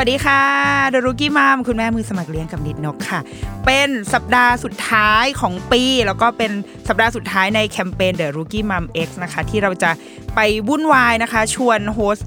[0.00, 0.42] วัสดีค่ะ
[0.88, 3.20] เดอะรุกี้มัมคุณแม่มือสมัครเลี้ยงกับนิดนกค่ะ
[3.66, 6.52] เป็นสัปดาห์สุดท้ายของปี แล้วก็เป็น
[6.88, 9.90] สัปดาห์สุดท้ายในแคมเปญ The Rookie Mom X นะคะ ที่เราจะ
[10.34, 12.26] ไปวุ่นวายนะคะ ชวนโฮสต์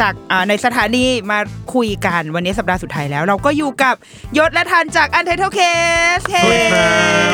[0.00, 1.38] จากอ่าในสถานีมา
[1.74, 3.94] คุยกันวันนี้สัปดาห์สุดท้ายแล้ว เราก็อยู่กับ
[4.38, 6.42] ยศและทันจาก Untitled Case เฮ้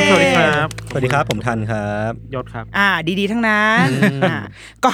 [0.08, 2.88] สวัสดีครับสวัสดีครับผมทันครับยศครับ อ่า
[3.20, 3.88] ดีๆ ทั้งนั้น
[4.30, 4.36] อ่า
[4.84, 4.92] ก็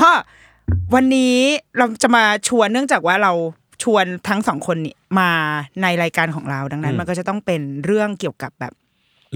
[0.95, 1.37] วันนี้
[1.79, 3.35] เราจะมาชวนเนื่องจากว่าเรา
[3.83, 5.31] ชวนทั้งสองคนนี้มา
[5.83, 8.73] ในรายการของเราดังนั้นอืมมันก็จะต้องเป็นเรื่องเกี่ยวกับแบบ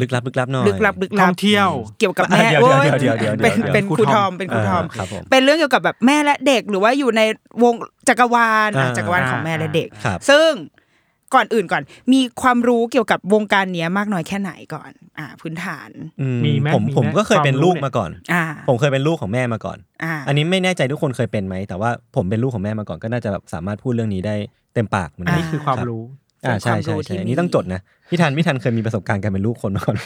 [0.01, 7.23] ลึกลับลึกลับหน่อยลึกลับลึกลัท่องเที่ยว เกี่ยวกับแม่เดี๋ยวโอ้เดี๋ยวเดี๋ยวเดี๋ยวเดี๋ยวเป็นเดี๋ยวเป็นครูครูททออมมเป็นครูทอมครับผมเป็นเรื่องเกี่ยวกับแบบแม่และเด็กหรือว่าอยู่ใน
[7.63, 7.75] วง
[8.09, 10.51] จักรวาลอะอ่าจักรวาลของแม่และเด็กครับซึ่ง
[11.35, 11.83] ก่อนอื่นก่อน
[12.13, 24.35] มีความรู้เกี่ยวกับวงการเนี้ยมากน้อยแค่ไหนก่อน อ่า พื้นฐานอืมีไหมผมมีไหมผมก็เคยเป็นความรู้ลูกเนี่ยมาก่อน อ่า ผมเคยเป็นลูกของแม่มาก่อน อ่า อันนี้ไม่แน่ใจทุกคนเคยเป็นไหม แต่ว่าผมเป็นลูกของแม่มาก่อนก็น่าจะแบบสามารถพูดเรื่องนี้ได้
[24.75, 26.03] เต็มปากเหมือนอันกันนี้คือความรู้
[26.45, 29.97] อ่าใช่ใช่ใช่อันนี้ต้องจดนะพี่ทันพี่ทันเคยมีประสบการณ์การเป็นลูกคนมาก่อน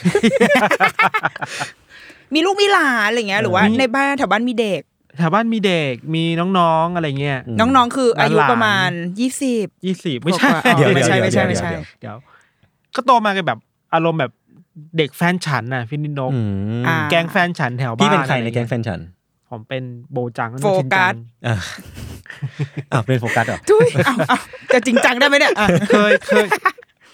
[2.34, 4.82] มีลูกมีหลานอะไรเงี้ยหรือว่ามีในบ้านแถวบ้านมีเด็ก
[5.18, 6.24] แถวบ้านมีเด็กมี
[6.58, 8.90] น้องๆอะไรเงี้ยอืมน้องๆ คืออายุหลานๆประมาณ
[9.20, 12.16] ยี่สิบยี่สิบไม่ใช่กว่าๆเดี๋ยวไม่ใช่เดี๋ยวไม่ใช่เดี๋ยวไม่ใช่เดี๋ยวเดี๋ยว
[12.94, 13.58] ก็โตมากันแบบ
[13.94, 14.32] อารมณ์แบบ
[14.98, 16.40] เด็กแฟนฉันน่ะฟินินกอื
[16.82, 19.00] มอ่าแก๊งแฟนฉันแถวบ้านพี่เป็นใครในอะไงี้ยแก๊งแฟนฉัน
[19.50, 19.82] ผมเป็น
[20.12, 21.14] โบจังโฟกัส
[21.46, 21.56] อ่า
[22.92, 24.38] อ้าวเป็นโฟกัสเหรอทุยเอาเอา
[24.72, 26.46] จะจริงจังได้ไหมเนี่ยอะเคยเคย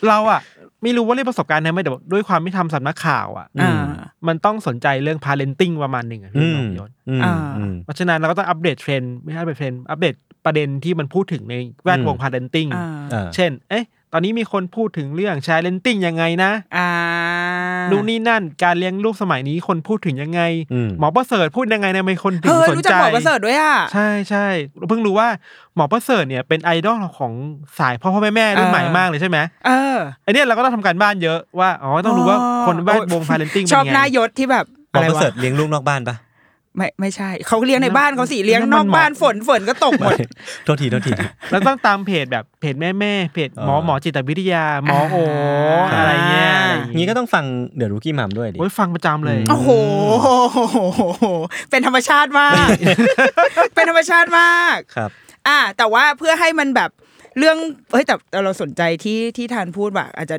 [0.09, 0.41] เราอะ
[0.82, 3.72] ไม่รู้ว่าเรียกประสบการณ์ได้ไหมแต่ด้วยความที่ทำสำนักข่าวอะอ่า
[4.28, 11.54] มันต้องสนใจเรื่องพาเลนติ้งประมาณหนึ่งอะอืพี่มน้องยศอืมอ่าอืมเพราะฉะนั้นเราก็ต้องอัปเดตเทรนด์ไม่ใช่อัปเดตเทรนด์อัปเดตประเด็นที่มันพูดถึงใน
[11.84, 13.84] แวดวงอืมพาเลนติ้งอ่าอ่าเช่น เอ๊ะ
[14.15, 16.89] ตอนนี้มีคนพูดถึงเรื่องชายเลนติ้งยังไงนะอ่า
[17.91, 20.41] นู่นนี่นั่นการเลี้ยงลูกสมัยนี้คนพูดถึงยังไง
[20.73, 24.47] อืม หมอประเสริฐพูดยังไงนะไม่คนถึงเฮ้ยสนรู้จักใจ หมอประเสริฐด้วยอะ ใช่ใช่
[24.89, 25.28] เพิ่งรู้ว่า
[25.77, 27.33] หมอประเสริฐเนี่ยเป็นไอดอลของ
[27.78, 36.17] สายพ่อพ่อแม่แม่รุ่นใหม่มากเลยใช่ไหมเออไอเนี้ยเราก็ต้องทำการบ้านเยอะว่าอ๋อต้องรู้ว่าคนแวดวงพาเลนติ้งชเป็นอบยังหน้าไงยศที่แบบหมออะไรประวะเสริฐเลี้ยงลูกนอกบ้านปะ
[36.77, 40.12] ไม่ไม่ใช่เขาเลี้ยงในบ้านเขาสิเลี้ยงนั่นนมันอกหมอบ้านฝนฝนก็ตกหมด
[40.65, 41.12] โทษทีโทษที
[41.50, 45.16] แล้วต้องตามเพจแบบเพจแม่แม่เพจหมอเออหมอจิตวิทยา หมอโอ
[45.93, 47.44] อ่าอะไรเงี้ยอะไรอย่างงี้ก็ต้องฟัง
[47.77, 49.71] เดอะรูกี้มัมด้วยดิโอ้ยฟังประจำเลย โอ้โห
[51.71, 52.69] เป็นธรรมชาติมาก
[53.75, 55.11] เป็นธรรมชาติมากครับ
[55.49, 56.91] อ่า แต่ว่าเพื่อให้มันแบบ
[57.38, 57.56] เรื่อง
[57.93, 60.37] เฮ้ยแต่แต่เราสนใจที่ที่ทานพูดแบบอาจจะ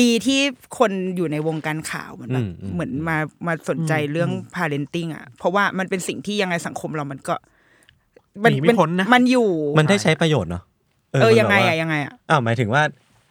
[0.00, 0.40] ดีที่
[0.78, 3.16] คนอยู่ในวงการข่าวเหมือนแบบอืมอืมเหมือนมา
[3.46, 7.34] มาสนใจเรื่อง parenting อะเพราะว่ามันเป็นสิ่งที่ยังไงสังคมเรามันก็
[8.42, 9.48] หนีไม่พ้นนะมันอยู่
[9.78, 10.62] มันได้ใช้ประโยชน์เนาะ
[11.12, 12.82] เออมันยังไงแบบอะว่ายังไงอะอ้าวหมายถึงว่า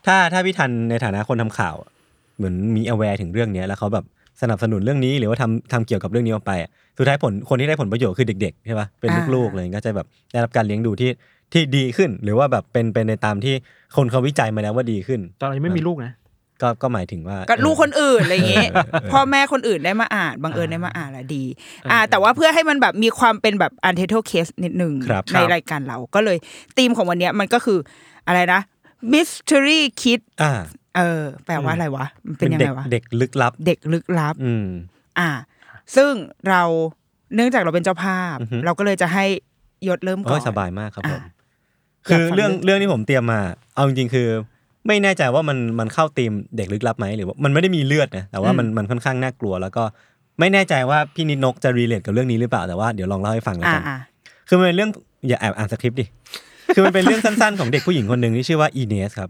[0.05, 1.89] ถ้าถ้าพี่ทันในฐานะคนทำข่าวอะ
[2.37, 4.05] เหมือนมี aware ถึงเรื่องเนี้ยแล้วเขาแบบ
[4.41, 11.11] สนับสนุนเรื่องนี้หรือว่าทำทำเกี่ยวกับเรื่องนี้ออกไปอะสุดท้ายผลคนที่ได้ผลประโยชน์คือเด็กๆใช่ปะเป็นอ่าลูกๆเลยก็จะแบบได้รับการเลี้ยงดูที่
[11.53, 13.53] ที่ดีขึ้น หรือว่าแบบเป็นเป็นในตามที่
[13.95, 16.11] คนเขาวิจัยมาแล้วว่าดีขึ้น ตอนนี้ไม่มีลูกนะ
[16.61, 21.43] ก็ก็หมายถึงว่าก็ลูกคนอื่นอะไรอย่างเงี้ยเออเออพ่อแม่คนอื่นได้มาอ่านบังเอิญได้มาอ่านละดี
[21.91, 26.37] อ่า แต่ว่าเพื่อให้มันแบบมีความเป็นแบบ untitled case นิดหนึ่งครับในรายการเราก็เลย
[26.77, 27.79] ธีมของวันเนี้ยมันก็คือ
[28.27, 28.61] อะไรนะ
[29.13, 30.53] mystery kid อ่า
[30.97, 34.67] เออ แปลว่าอะไรวะ มันเป็นยังเด็ไงกวะ เด็กลึกลับ เด็กลึกลับ อืม
[35.19, 35.29] อ่า
[35.95, 36.11] ซึ่ง
[36.49, 36.63] เรา
[37.35, 39.25] เนื่องจากเราเป็นเจ้าภาพอือฮึเราก็เลยจะให้
[39.87, 41.31] ยศเริ่มก่โอ้อยนสบายมากครับผมอะ
[42.07, 43.39] คืออยากฟังเรื่องเรื่องเรื่องที่ผมเตรียมมา
[43.75, 44.27] เอาจริงๆคือ
[44.87, 49.83] ไม่แน่ใจว่ามันมันเข้าธีมเด็กลึกลับไหมหรือว่ามันไม่ได้มีเลือดนะแต่ว่ามันมันค่อนข้างน่ากลัว แล้วก็
[50.39, 53.97] ไม่แน่ใจว่าพี่นิดนกจะ relate กับเรื่องนี้หรือเปล่าแต่ว่าเดี๋ยวลองเล่าให้ฟังแล้วอ่ากันอ่า
[54.47, 54.91] คือมันเป็นเรื่อง
[55.27, 56.05] อย่าแอบอ่านสคริปต์ดิ
[56.75, 59.29] คือมันเป็นเรื่องสั้นๆของเด็กผู้หญิงคนหนึ่งที่ชื่อว่าอีเนสครับ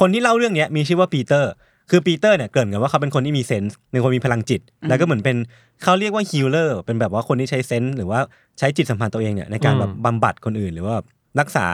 [0.00, 1.50] คนที่เล่าเรื่องเนี้ยมีชื่อว่าปีเตอร์
[1.90, 5.36] คือปีเตอร์เนี่ยเกริ่นกันว่าเขาเป็นคนที่มี sense เป็นคนมีพลังจิต แล้วก็เหมือนเป็น
[5.82, 8.20] เขาเรียกว่า healer เป็นแบบว่าคนที่ใช้ sense หรือว่า
[8.58, 10.94] ใช้จิตสัมพันธ์ตัวเองเนี่ยในการแบบบำบัดคนอื่นหรือว่า
[11.40, 11.66] รักษา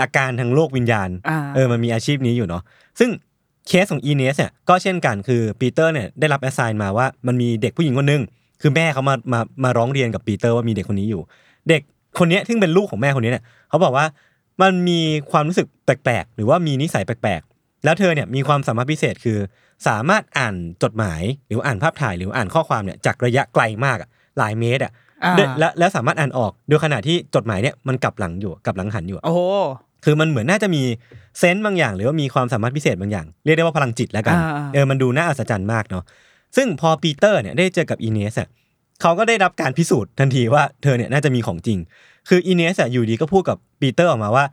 [0.00, 2.62] อาการทางโลกวิญญาณอ่าเออมันมีอาชีพนี้อยู่เนาะ
[2.98, 3.10] ซึ่ง
[3.68, 8.22] เคสของอีเนสเนี่ยก็เช่นกันคือปีเตอร์เนี่ยได้รับ assign มาว่ามันมีเด็กผู้หญิงคนหนึ่ง
[8.60, 11.22] คือแม่เขามามามาร้องเรียนกับปีเตอร์ว่ามีเด็กคนนี้อยู่
[11.68, 11.82] เด็ก
[12.18, 14.06] คนเนี้ยซึ่งเป็นลูกของแม่คนนี้เนี่ยเขาบอกว่า
[14.62, 15.00] มันมี
[15.30, 19.38] ความรู้สึกแปลกๆ หรือว่ามีนิสัยแปลกๆ แล้วเธอเนี่ยมีความสามารถพิเศษคือ
[19.88, 24.08] สามารถอ่านจดหมาย หรืออ่านภาพถ่ายหรืออ่านข้อความเนี่ยจากระยะไกลมากอะ
[24.38, 24.99] หลายเมตรอะอ่าด้วย
[25.58, 29.40] และแล้วสามารถอ่านออกโดยขณะที่จดหมายเนี่ยมันกลับหลังอยู่กลับหลังหันอยู่อะโอ้โห
[30.04, 30.82] คือมันเหมือนน่าจะมี
[31.38, 36.04] sense บางอย่าง หรือว่ามีความสามารถพิเศษบางอย่าง เรียกได้ว่าพลังจิตแล้วกันอ่าๆเออมันดูน่าอัศจรรย์มากเนาะ
[36.56, 38.48] ซึ่งพอปีเตอร์เนี่ยได้เจอกับอีเนสอะ
[39.00, 41.78] เขาก็ได้รับการพิสูจน์ทันทีว่าเธอเนี่ยน่าจะมีของจริง
[42.28, 44.44] คืออีเนสอะอยู่ดีก็พูดกับปีเตอร์ออกมาว่า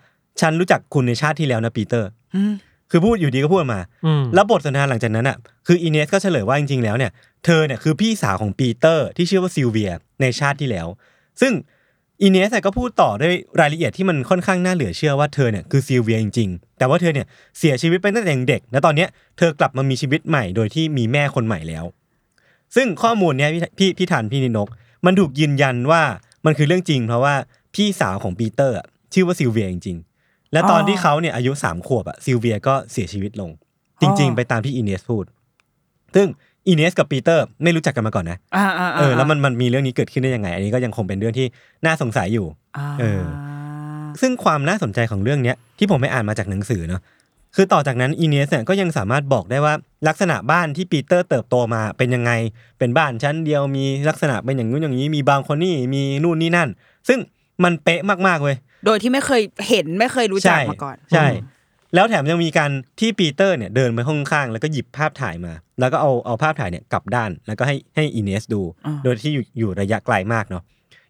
[0.42, 2.54] ฉันรู้จักคุณในชาติที่แล้วนะปีเตอร์อืม
[2.92, 5.38] คือพูดอยู่ดีก็พูดออกมาอืมแล้วบทสนทนาหลังจากนั้นอะ
[5.68, 7.12] คืออีเนสก็เฉลยว่าจริงๆแล้วเนี่ย
[7.46, 9.92] เธอเนี่ยคือพี่สาวของปีเตอร์ที่ชื่อว่าซิลเวีย
[10.22, 10.88] ในชาติที่แล้ว
[11.42, 11.54] ซึ่ง
[12.22, 17.28] อีเนสก็พูดต่อด้วยรายละเอียดที่มันค่อนข้างน่าเหลือเชื่อว่าเธอเนี่ยคือซิลเวียจริงๆ แต่ว่าเธอเนี่ย
[17.58, 21.86] เสียชีวิตไปตั้งแต่ยังเด็ก และตอนเนี้ยเธอกลับมามีชีวิตใหม่โดยที่มีแม่คนใหม่แล้ว
[22.76, 24.68] ซึ่งข้อมูลเนี้ยพี่พี่ธัญพี่นินก
[25.06, 26.02] มันถูกยืนยันว่า
[26.46, 27.36] มันคือเรื่องจริง เพราะว่า
[27.76, 28.76] พี่สาวของปีเตอร์
[29.14, 33.52] ชื่อว่าซิลเวียจริงๆ และตอนที่เขาเนี่ยอายุสามขวบอะซิลเวียก็เสียชีวิตลง
[34.02, 35.26] จริง ๆ ไปตามที่อีเนสพูด
[36.16, 36.28] ซึ่ง
[36.68, 41.48] อีเนสกับปีเตอร์ไม่รู้จักกันมาก่อนนะอ่าอ่าเออแล้วมันมันมีเรื่องนี้เกิดขึ้นได้ยังไง อันนี้ก็ยังคงเป็นเรื่องที่
[41.86, 42.46] น่าสงสัยอยู่
[43.00, 43.22] เออ
[44.22, 47.02] ซึ่งความน่าสนใจของเรื่องเนี้ยที่ผมไปอ่านมาจากหนังสือเนาะ
[47.56, 49.74] คือต่อจากนั้นอีเนสเนี่ยก็ยังสามารถบอกได้ว่า
[50.08, 52.32] ลักษณะบ้านที่ปีเตอร์เติบโตมาเป็นยังไง
[52.80, 56.70] เป็นบ้านชั้นเดียวมีลักษณะเป็นอย่างนู้นอย่างนี้มีบางคนนี่มีนู่นนี่นั่น
[57.08, 57.20] ซึ่ง
[57.64, 58.56] มันเป๊ะมากๆเว้ย
[58.86, 61.28] โดยที่ไม่เคยเห็นไม่เคยรู้จักมาก่อน ใช่
[61.96, 70.64] แล้วแถมยังมีการที่ปีเตอร์เนี่ยเดินไปห้องข้างแล้วก็หยิบภาพถ่ายมา แล้วก็เอาเอาภาพถ่ายเนี่ยกลับด้านแล้วก็ให้ให้อีเนสดูอ่าโดยที่อยู่อยู่ระยะไกลมากเนาะ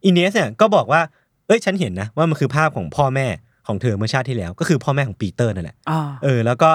[0.06, 1.02] อีเนสเนี่ยก็บอกว่า
[1.48, 3.28] เอ้ยฉันเห็นนะว่ามันคือภาพของพ่อแม่
[3.68, 6.70] ของเธอเมื่อชาติที่แล้ว ก็คือพ่อแม่ของปีเตอร์นั่นแหละอ่าเออแล้วก็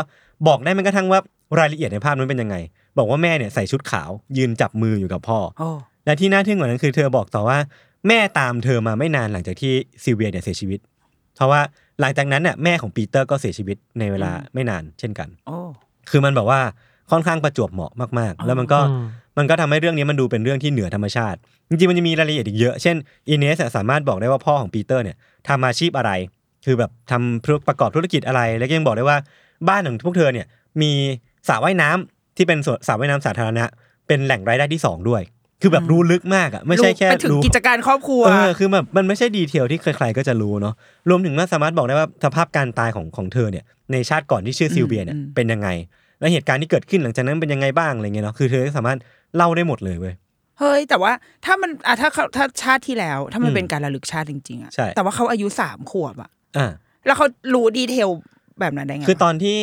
[0.46, 1.20] บอกได้แม้กระทั่งว่า
[1.58, 2.56] รายละเอียดในภาพนั้นเป็นยังไง
[2.99, 5.69] บอกว่าแม่เนี่ยใส่ชุดขาว ยืนจับมืออยู่กับพ่อโอ้
[6.04, 7.58] และที่น่าทึ่งกว่านั้นคือเธอบอกต่อว่า
[8.08, 9.72] แม่ตามเธอมาไม่นานหลังจากที่
[10.02, 10.81] ซิลเวียเนี่ยเสียชีวิต
[11.37, 11.61] เพราะว่า
[12.00, 15.56] หลังจากนั้นน่ะแม่ของปีเตอร์ก็เสียชีวิตในเวลาไม่นานเช่นกันโอ้
[16.11, 16.61] คือมันแบบว่า
[17.11, 19.06] ค่อนข้างประจวบเหมาะมากๆ แล้วมันก็อืม
[19.38, 21.38] มันก็ทำให้เรื่องนี้มันดูเป็นเรื่องที่เหนือธรรมชาติ
[21.69, 22.96] จริงๆมันจะมีรายละเอียดอีกเยอะ เช่น
[23.29, 25.17] อีเนสสามารถบอกได้ว่าพ่อของปีเตอร์เนี่ย
[25.49, 26.11] ทำอาชีพอะไร
[26.67, 29.19] คือแบบทำธุรประกอบธุรกิจอะไร แล้วก็ยังบอกได้ว่า
[29.69, 30.46] บ้านของพวกเธอเนี่ย
[30.82, 30.93] มี
[31.49, 33.64] สระว่ายน้ำที่เป็นสวนสระว่ายน้ำสาธารณะ
[34.06, 35.23] เป็นแหล่งรายได้ที่สองด้วย
[35.62, 40.75] คือแบบรู้ลึกมากอะไม่ใช่แค่ไปถึงรู้กิจการครอบครัวเออคือแบบมันไม่ใช่ detail ที่ใครๆก็จะรู้เนาะ
[41.09, 45.69] รวมถึงมันสามารถบอกได้ว่าสภาพการตายของของเธอเนี่ยในชาติก่อนที่ชื่อซิลเวียเนี่ยอืมเป็นยังไง
[46.20, 48.99] และเหตุการณ์ที่เกิดขึ้นหลังจากนั้นเป็นยังไงบ้างอะไรเงี้ยเนาะคือเธอสามารถ
[49.37, 50.14] เล่าได้หมดเลยเว้ย
[50.59, 51.12] เฮ้ยแต่ว่า
[51.44, 56.70] ถ้ามันอะถ้าเขาถ้าชาติที่แล้ว ถ้ามันอืมเป็นการระลึกชาติจริงๆอะใช่แต่ว่าเขาอายุสามขวบอะอ่า
[57.06, 58.08] แล้วเขารู้ detail
[58.61, 59.59] แบบนั้นได้ไงคือวะตอนที่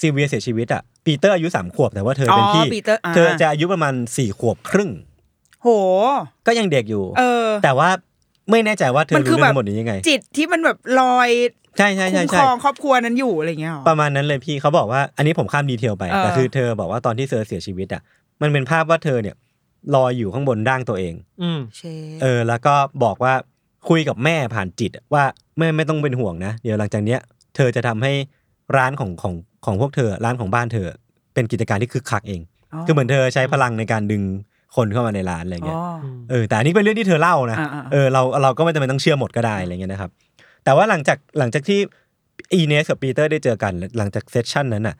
[0.00, 4.90] ซิลเวียเสียชีวิตอะปีเตอร์อายุสามขวบแต่ว่าเธอเป็นอ๋อพี่ปีเตอร์อ่าเธอจะอายุประมาณสี่ขวบครึ่ง
[5.64, 5.70] โห
[6.46, 7.88] ก็ยังเด็กอยู่ เออ แต่ว่า
[8.50, 11.30] ไม่แน่ใจว่าเธอมันคืรู้อเรื่แบอบงหมดนี้ยังไง จิตที่มันแบบลอย
[11.78, 18.02] ใช่ใช่ใช่คุ้มคใช่รองครอบครัวนั้นอยู่อะไรเงี้ยหรอประมาณนั้นเลยพี่เขาบอกว่าอันนี้ผมข้ามดีเทลไปเออแต่คือเธอบอกว่าตอนที่เธอเสียชีวิตอะ
[18.42, 19.36] มันเป็นภาพว่าเธอเนี่ย
[19.94, 21.82] ลอยอยู่ข้างบนร่างตัวเอง อืมเช
[22.22, 22.74] เออ แล้วก็
[23.04, 23.34] บอกว่า
[23.88, 25.24] คุยกับแม่ผ่านจิตอะว่า
[25.58, 27.20] แม่ไม่ต้องเป็นห่วงนะ เดี๋ยวหลังจากเนี้ย
[27.56, 28.12] เธอจะทำให้
[28.76, 29.34] ร้านของของ
[29.64, 30.88] ของพวกเธอร้านของบ้านเธอ
[31.34, 32.40] เป็นกิจการที่คึกคักเอง
[32.86, 34.22] คือเหมือนเธอใช้พลังในการดึง
[34.76, 35.96] คนเข้ามาในร้านอะไรเงี้ยอ๋อ
[36.30, 40.10] เออแต่อันนี้เป็นเรื่องที่เธอเล่านะอ่าๆเออเราเราก็ไม่จำเป็นต้องเชื่อหมดก็ได้อะไรเงี้ยนะครับ
[40.64, 41.78] แต่ว่าหลังจากหลังจากที่
[42.54, 44.96] อีเนสกับปีเตอร์ได้เจอกันหลังจากเซสชันนั้นอะ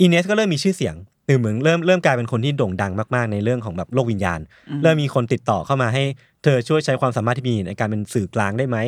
[0.00, 0.94] อีเนสก็เริ่มมีชื่อเสียง
[1.26, 4.40] คือเหมือนเริ่มเริ่มกลายเป็นคนที่โด่งดังมากๆในเรื่องของแบบโลกวิญญาณ
[4.82, 6.02] เริ่มมีคนติดต่อเข้ามาให้
[6.42, 8.78] เธอช่วยใช้ความสามารถที่มีในการเป็นสื่อกลางได้ไหม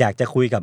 [0.00, 0.62] อยากจะคุยกับ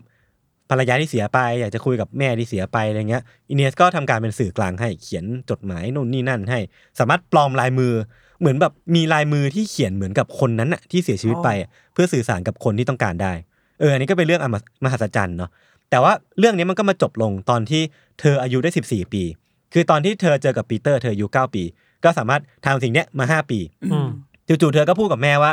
[0.70, 6.60] ภรรยาที่เสียไป อยากจะคุยกับแม่ที่เสียไปอะไรเงี้ยอินเนสก็ทำการเป็นสื่อกลางให้เขียนจดหมายนู่นนี่นั่นให้
[7.00, 7.94] สามารถปลอมลายมือ
[8.40, 13.34] เหมือนแบบมีลายมือที่เขียนเหมือนกับคนนั้นอะที่เสียชีวิตไปอะเพื่อสื่อสารกับคนที่ต้องการได้
[13.80, 15.50] เอออันนี้ก็เป็นเรื่องอมมหัศจรรย์เนาะ
[15.90, 17.82] แต่ว่าเรื่องนี้มันก็มาจบลงตอนที่
[18.20, 19.24] เธออายุได้ 14 ปี
[19.74, 21.64] คือตอนที่เธอเจอกับปีเตอร์เธออายุ9ปี
[22.04, 23.60] ก็สามารถทำสิ่งเนี้ยมา 5 ปี
[23.94, 24.10] อืม
[24.48, 25.52] จู่ๆเธอก็พูดกับแม่ว่า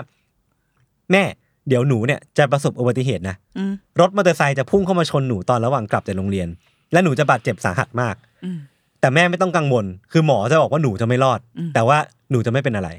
[1.13, 1.23] แม่
[1.69, 6.49] เดี๋ยวหนูเนี่ยจะประสบอุบัติเหตุนะอืมรถมอเตอร์ไซค์จะพุ่งเข้ามาชนหนูตอนระหว่างกลับจากโรงเรียน
[6.93, 8.15] และหนูจะบาดเจ็บสาหัสมาก
[8.45, 8.59] อืม
[9.05, 11.99] แต่แม่ไม่ต้องกังวล คือหมอจะบอกว่าหนูจะไม่รอดอืมแต่ว่า
[12.31, 12.91] หนูจะไม่เป็นอะไร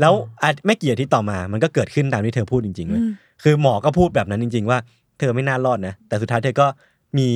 [0.00, 0.12] แล้ว
[0.42, 3.02] อาทิตย์ไม่กี่อาทิตย์ต่อมามันก็เกิดขึ้นตามที่เธอพูดจริงๆเลย
[3.42, 4.78] คือหมอก็พูดแบบนั้นจริง ๆ ว่า
[5.18, 6.66] เธอไม่น่ารอดนะ แต่สุดท้ายเธอก็
[7.18, 7.28] มี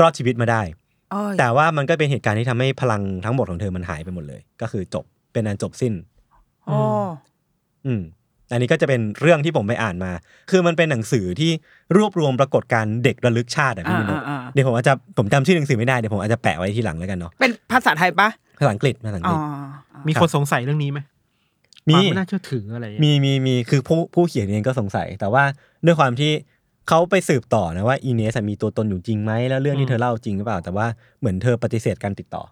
[0.00, 0.62] รอดชีวิตมาได้
[1.10, 5.94] โอ้ยแต่ว่ามันก็เป็นเหตุการณ์ที่ทำให้พลังทั้งหมดของเธอมันหายไปหมดเลย ก็คือจบเป็นอันจบสิ้น
[6.66, 6.78] โอ้
[7.86, 8.02] อืม
[8.52, 10.12] อันนี้ก็จะเป็นเรื่องที่ผมไปอ่านมา
[10.50, 11.50] คือมันเป็นหนังสือที่
[11.96, 19.40] รวบรวมปรากฏการณ์เด็กระลึกชาติอะพี่อ่ามินกอ่าอ่าเดี๋ยวผมอาจจะผมจำชื่อหนังสือไม่ได้เดี๋ยวผมอาจจะแปะไว้ที่หลังแล้วกันเนาะเป็นภาษาไทยปะภาษาอังกฤษภาษาอังอ๋กอฤษ
[20.08, 20.98] มีคนสงสัยเรื่องนี้ไหม
[21.88, 25.44] มีความไม่น่าเชื่อถืออะไรอย่างมีเงี้ยมีมีคือผู้ผู้เขียนเองก็สงสัย แต่ว่า
[25.86, 26.32] ด้วยความที่
[26.88, 30.86] เขาไปสืบต่อนะว่าอีเนสมีตัวตนอยู่จริงไหมแล้วเรื่องที่เธอเล่าจริงหรือเปล่า แต่ว่า
[31.20, 32.42] เหมือนเธอปฏิเสธการติดต่อ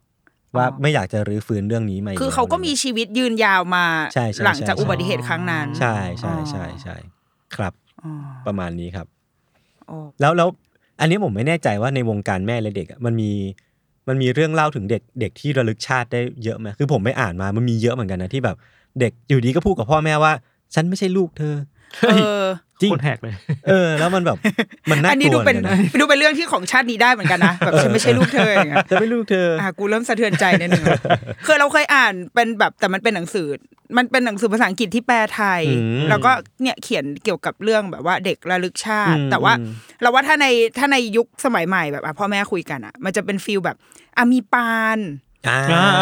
[0.56, 6.96] ว่าไม่อยากจะรื้อฟื้นเรื่องนี้มาอีคือแล้วเขาก็มีชีวิตยืนยาวมาใช่ใช่หลังจากใช่อุบัติเหตุครั้งนั้น ใช่ใช่ใช่ใช่
[7.54, 7.72] ครับ
[8.04, 8.12] อ๋อ
[8.46, 9.06] ประมาณนี้ครับ
[9.86, 10.48] โอ้แล้วแล้ว
[11.00, 13.30] อันนี้ผมไม่แน่ใจว่าในวงการแม่และเด็กอะมันมี
[14.08, 18.56] มันมีเรื่องเล่าถึงเด็กเด็กที่ระลึกชาติได้เยอะไหมคือผมไม่อ่านมามันมีเยอะเหมือนกันนะที่แบบ
[19.00, 20.32] เด็กอยู่ดีก็พูดกับพ่อแม่ว่า
[20.74, 21.54] ฉันไม่ใช่ลูกเธอ
[22.08, 22.44] เออ
[22.80, 23.34] จริงโคนแหกเลย
[23.68, 24.36] เออ แล้วมันแบบ
[24.90, 30.84] มันน่าอันกนี้ลัดูวเป็นหมือกัะดูเป็นเรื่องที่ของชาตินี้ได้เหมือนกันนะแบบฉันไม่ใช่ลูกเธออย่างเงี้ยฉันไม่ใช่ลูกเธออะกูเริ่มสะเทือนใจนิดนึง
[31.46, 33.48] คือเราเคยอ่านเป็นแบบแต่มันเป็นหนังสือ
[33.98, 36.32] มันเป็นหนังสือภาษาอังกฤษที่แปลไทยอืมแล้วก็
[36.62, 39.72] เนี่ยเขียนเกี่ยวกับเรื่องแบบว่าเด็กระลึกชาติอืมแต่ว่าอืม
[40.02, 40.46] เราว่าถ้าใน
[40.78, 43.76] ถ้าในยุคสมัยใหม่แบบอะพ่อแม่คุยกันอะ มันจะเป็นฟิลแบบ
[44.16, 45.31] อะมีปานอ่าอ่า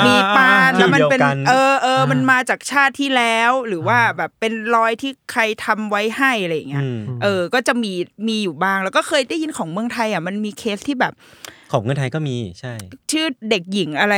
[0.06, 7.92] มีปานที่แล้วมันเป็นเดียวกันเออเออมันมาจากชาติที่แล้ว หรือว่าแบบเป็นรอยที่ใครทำไว้ให้อะไรอย่างเงี้ยอืมเออ ก็จะมี
[8.28, 11.14] มีอยู่บ้างแล้วก็เคยได้ยินของเมืองไทยอะมันมีเคสที่แบบ
[11.72, 12.74] ของเงินไทยก็มีใช่
[13.12, 14.16] ชื่อเด็กหญิงอะไร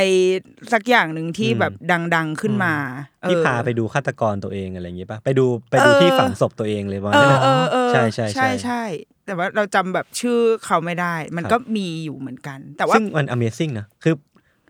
[0.72, 1.72] สักอย่างหนึ่งที่อืมแบบ
[2.14, 2.74] ดัง ๆขึ้นมา
[3.22, 8.82] เออที่พาไปดูฆาตกรตัวเองอะไรอย่างงี้ป่ะไปดูไปดูเออที่ฝังศพตัวเองเลยว่าเองั้นอนะเออเออใช่ใช่ใช่ใช่ใช่
[9.26, 14.14] แต่ว่าเราจำแบบชื่อเขาไม่ได้ มันครับก็มีอยู่เหมือนกัน แต่ว่าซึ่งมัน Amazing นะคือ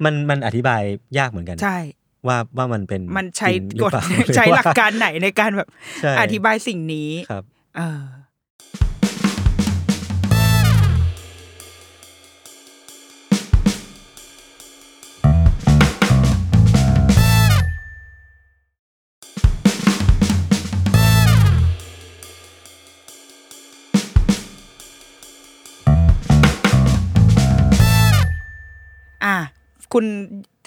[0.04, 0.82] มันมันอธิบาย
[1.18, 1.78] ยากเหมือนกัน ใช่
[2.26, 4.04] ว่าว่ามันเป็นมันใช้จริงหรืกอฎเปล่า
[4.36, 5.68] ใช้รือหลักว่าการไหนในการแบบ
[6.02, 7.44] ใช่อธิบายสิ่งนี้ครับ
[7.76, 8.00] เออ
[29.92, 30.04] คุณ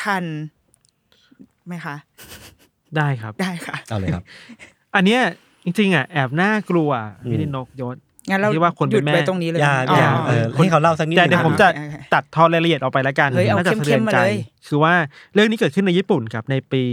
[0.03, 0.24] ทัน
[1.67, 1.96] ไหมคะ
[2.98, 4.24] ได้ครับ ได้ค่ะเอาเลยครับ
[4.96, 5.22] อันเนี้ย
[5.65, 6.89] จริงๆอะแอบน่ากลัว
[7.24, 7.96] อืมพี่นินกยศ
[8.29, 14.36] งั้นเราที่ว่าคนหเป็ยุดนแม่ไปตรงนี้เลยอย่าอ๋ออย่าอ๋อเออให้เขาเล่าสักนิดแต่เดี๋ยวผมจะโอเคตัดทอนรายละเอียดออกไปแล้วกันเฮ้ยเอาน่าจะสะเทือนเข้มๆมาใจเลย
[14.67, 14.94] คือว่า
[15.34, 16.84] เรื่องนี้เกิดขึ้นในญี่ปุ่นครับในปี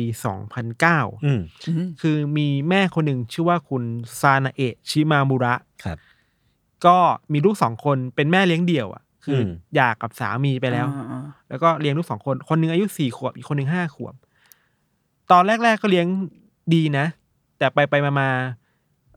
[0.56, 3.82] 2009อืมอืมคือมีแม่คนหนึ่งชื่อว่าคุณ
[4.20, 5.98] ซานาเอะชิมามุระครับ
[6.86, 6.96] ก็
[7.32, 14.14] มีลูกสองคนเป็นแม่เลี้ยงเดี่ยวอะ คืออมหย่ากับสามีไปแล้วอ่าแล้วก็เลี้ยงลูกสองคน คนหนึ่งอายุสี่ขวบ อีกคนหนึ่งห้าขวบ
[15.30, 16.06] ตอนแรก ๆก็เลี้ยง
[16.74, 17.06] ดีนะ
[17.58, 18.30] แต่ไปไปมามา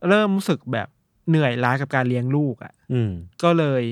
[0.07, 0.87] เริ่มรู้สึกแบบ
[1.29, 3.11] เหนื่อยล้ากับการเลี้ยงลูกอะอืม
[3.43, 3.83] ก็เลย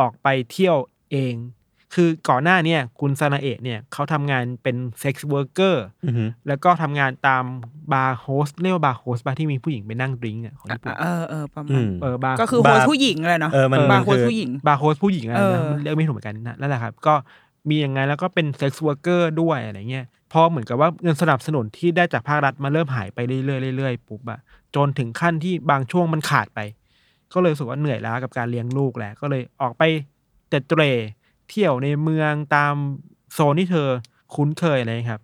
[0.00, 0.76] ออกไปเที่ยว
[1.12, 1.34] เอง
[1.94, 7.44] คือก่อนหน้าเนี่ยคุณซานาเอะเนี่ยเขาทำงานเป็นเซ็กซ์เวิร์กเกอร์อือหือแล้วก็ทำงานตาม
[7.92, 17.14] บาร์โฮสเรียกว่าบาร์โฮสบาร์ที่มีผู้หญิงไปนั่งดริงก์อะของญี่ปุ่นเออเออประอืมาณมเออบาร์ก็คือโฮสต์ผู้หญิงเลยเนาะเออมันบาร์โฮสคือต์ผู้หญิงบาร์โฮสผู้หญิงอะไรเออนะมันเรียกไม่ถูกเหมือนกันนะนั่นแหละครับ ก็
[17.68, 23.38] มีอย่างไงแล้วก็เป็น sex worker ด้วยอะไรเงี้ยพอเหมือนกับว่าเงินสนับสนุนที่ได้จากภาครัฐมาเริ่มหายไปเรื่
[23.70, 24.40] อยๆเรื่อยๆปุ๊บอะ
[24.74, 26.60] จนถึงขั้นที่บางช่วงมันขาดไป
[27.32, 29.82] ก็เลยรู้สึกว่าเหนื่อยล้ากับการเลี้ยงลูกแหละก็เลยออกไป
[30.48, 30.90] เตร็ดเตร่
[31.50, 32.74] เที่ยวในเมืองตาม
[33.32, 33.88] โซนที่เธอ
[34.34, 35.22] คุ้นเคยอะไรครับ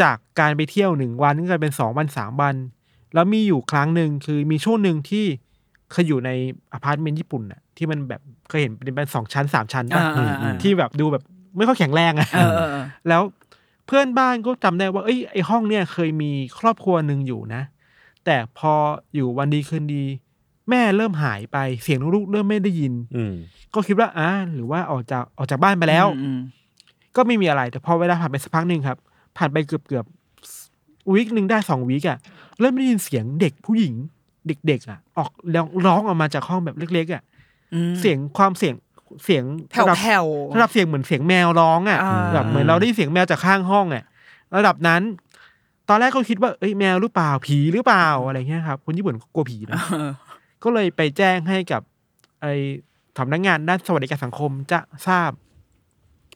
[0.00, 2.54] จากการไปเที่ยวหนึ่งวันก็กลายเป็นสองวันสามวัน
[3.14, 5.24] แล้วมีอยู่ครั้งหนึ่งคือมีช่วงหนึ่งที่
[5.90, 6.30] เคยอยู่ใน
[6.72, 11.22] อพาร์ตเมนต์ญี่ปุ่นน่ะที่มันแบบเคยเห็นเป็นเป็นสองชั้นสามชั้นป่ะอ่าอ่าอ่าที่แบบดูแบบ
[11.56, 13.22] ไม่ค่อยแข็งแรงอะเออเออเออแล้ว
[13.86, 17.62] เพื่อนบ้านก็จำได้ว่าเอ้ยไอห้องเนี่ยเคยมีครอบครัวหนึ่งอยู่นะ
[18.24, 18.72] แต่พอ
[19.14, 20.04] อยู่วันดีคืนดี
[20.70, 23.34] แม่เริ่มหายไปเสียงลูกๆเริ่มไม่ได้ยิน อืม
[23.74, 26.38] ก็คิดว่าอ่าหรือว่าออกจากออกจากบ้านไปแล้ว อืม
[27.16, 28.98] ก็ไม่มีอะไร แต่พอเวลาผ่านไปสักพักหนึ่งครับ
[29.36, 30.04] ผ่านไปเกือบเกือบ
[31.12, 32.18] วีคหนึ่งได้สองวีคอะ
[32.60, 33.94] เริ่มได้ยินเสียงเด็กผู้หญิง
[34.46, 37.22] เด็กๆอะออกร้องร้องออกมาจากห้องแบบเล็ก ๆอะ
[37.74, 38.74] อืมเสียงความเสียง
[39.24, 44.04] เสียงแผ่วระดับ แผ่ว ระดับเสียงเหมือนเสียงแมวร้องอะอ่า แบบเหมือนเราได้ยินเสียงแมวจากข้างห้องอะ
[44.56, 45.02] ระดับนั้น
[45.88, 50.10] ตอนแรกก็คิดว่าเอ้ยแมวหรือเปล่าผีหรือเปล่าอะไรเงี้ยครับคนญี่ปุ่นกลัวผีนะเออ
[50.64, 51.82] ก็เลยไปแจ้งให้กับ
[52.42, 52.52] ไอ้
[53.18, 55.30] สำนักงานด้านสวัสดิการสังคมจะทราบ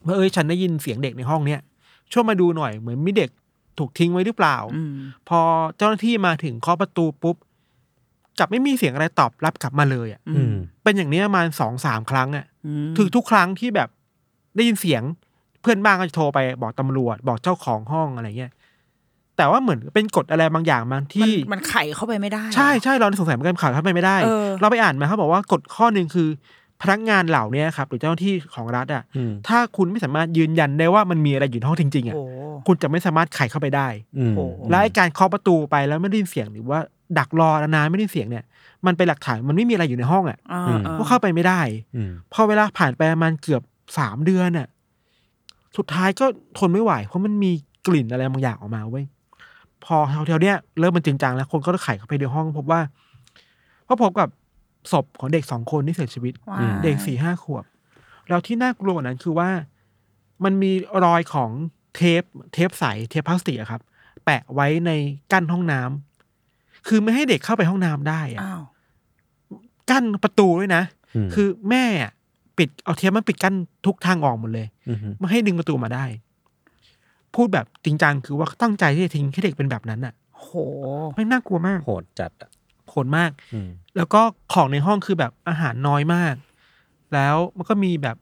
[0.05, 1.61] ว่าเอ้ยฉันได้ยินเสียงเด็กในห้องเนี้ย
[2.11, 3.29] ช่วยมาดูหน่อยเหมือนมีเด็ก
[3.77, 4.93] ถูกทิ้งไว้หรือเปล่าอืม
[5.29, 5.39] พอ
[5.77, 7.35] เจ้าหน้าที่มาถึงเคาะประตูปุ๊บ
[8.39, 13.89] กลับไม่มีเสียงอะไรตอบรับกลับมาเลยอะอืมเป็นอย่างนี้ประมาณสองสามครั้งอะอืมถึงทุกครั้งที่แบบ
[14.55, 15.03] ได้ยินเสียง
[15.61, 18.51] เพื่อนบ้านก็จะโทรไปบอกตำรวจ บอกเจ้าของห้องอะไรเงี้ย
[19.39, 26.27] แต่ว่าเหมือนเป็นกฎอะไรบางอย่างมันมันที่มันไขเข้าไปไม่ได้ ใช่ใช่เราสงสัยเหมือนกันข่าวเข้าไปไม่ได้เออเราไปอ่านมาเขาบอกว่ากฎข้อหนึ่งคือ
[26.81, 32.23] พนักงานเหล่านี้ครับหรือเจ้าหน้าที่ของรัฐอะอืมถ้าคุณไม่สามารถยืนยันได้ว่ามันมีอะไรอยู่ในห้องจริงๆอะโอ้
[32.67, 36.79] คุณจะไม่สามารถไขเข้าไปได้อืมโอ้และไอ้การเคาะประตูไปแล้วไม่ได้ยินเสียงหรือว่า
[37.17, 38.43] ดักรอนานๆไม่ได้ยินเสียงเนี่ย
[38.85, 41.61] มันเป็นหลักฐานมันไม่มีอะไรอยู่ในห้องอะอ่าอืมอ่าก็เข้าไปไม่ได้
[41.95, 43.61] อืมพอเวลาผ่านไปประมาณเกือบ
[43.97, 44.67] สามเดือนอะ
[45.77, 46.25] สุดท้ายก็
[46.57, 47.51] ทนไม่ไหวเพราะมันมี
[47.87, 49.05] กลิ่นอะไรบางอย่างออกมาเว้ย
[49.85, 49.95] พอ
[50.27, 52.81] แถวๆเนี้ยเริ่มมันจริงจังแล้วคนก็ไขเข้าไปในห้องพบว่า
[53.89, 54.29] ก็พบกับ
[54.91, 57.65] ศพของเด็กสองคนที่เสียชีวิตว้ายเด็กสี่ห้าขวบ
[58.29, 59.49] แล้วที่น่ากลัวกว่านั้นคือว่า
[60.43, 60.71] มันมี
[61.05, 61.49] รอยของ
[61.95, 63.81] เทปเทปใสเทปพลาสติกอะครับ
[64.25, 64.91] แปะไว้ใน
[65.31, 68.63] กั้นห้องน้ำคือไม่ให้เด็กเข้าไปห้องน้ำได้อะอ้าว
[69.89, 70.83] กั้นประตูด้วยนะ
[71.15, 72.11] อืมคือแม่อะ
[72.57, 73.55] ปิดเอาเทปมันปิดกั้น
[73.85, 76.05] ทุกทางออกหมดเลยอืมไม่ให้ดึงประตูมาได้
[77.35, 80.49] พูดแบบจริงจังคือว่าตั้งใจที่จะทิ้งให้เด็กเป็นแบบนั้นอะโห
[81.15, 82.49] ไม่น่ากลัวมาก โหดจัดอะ
[82.89, 84.21] โหดมาก อืมแล้วก็
[84.53, 86.35] ของในห้องคือแบบอาหารน้อยมาก
[87.13, 88.17] แล้วมันก็มีแบบ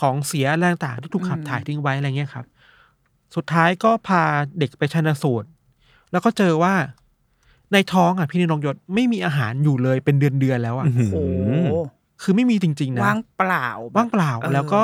[0.00, 2.46] ของเสียอะไรต่างๆที่ถูกขับอืมถ่ายทิ้งไว้อะไรเงี้ยครับ
[3.36, 4.22] สุดท้ายก็พา
[4.58, 5.48] เด็กไปชันสูตร
[6.12, 6.74] แล้วก็เจอว่า
[7.72, 11.22] ในท้องอะพี่นงยศไม่มีอาหารอยู่เลยเป็นเดือนๆแล้วอะอื้อโหหื
[11.58, 11.62] อ
[12.22, 14.80] คือไม่มีจริง ๆ นะ ว่างเปล่า ว่างเปล่าออ แล้วก็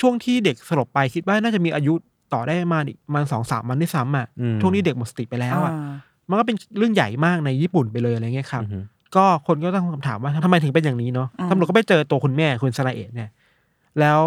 [0.00, 1.94] ช่วงที่เด็กสลบไปคิดว่าน่าจะมีอายุ
[2.34, 5.92] ต่อได้ประมาณอีกประมันสองสามวันด้วยซ้ำอะอืมช่วงนี้เด็กหมดสติไปแล้วอะอ่า
[6.28, 8.84] มันก็เป็นเรื่องใหญ่มากในญี่ปุ่นไปเลยอะไรเงี้ยครับอือหือ
[9.16, 13.30] ก็คนก็ต้องคำถามว่าทำไมถึงเป็นอย่างนี้เนาะอืมตำรวจก็ไปเจอตัวคุณแม่คุณสราเอะเนี่ย
[14.00, 14.20] แล้ว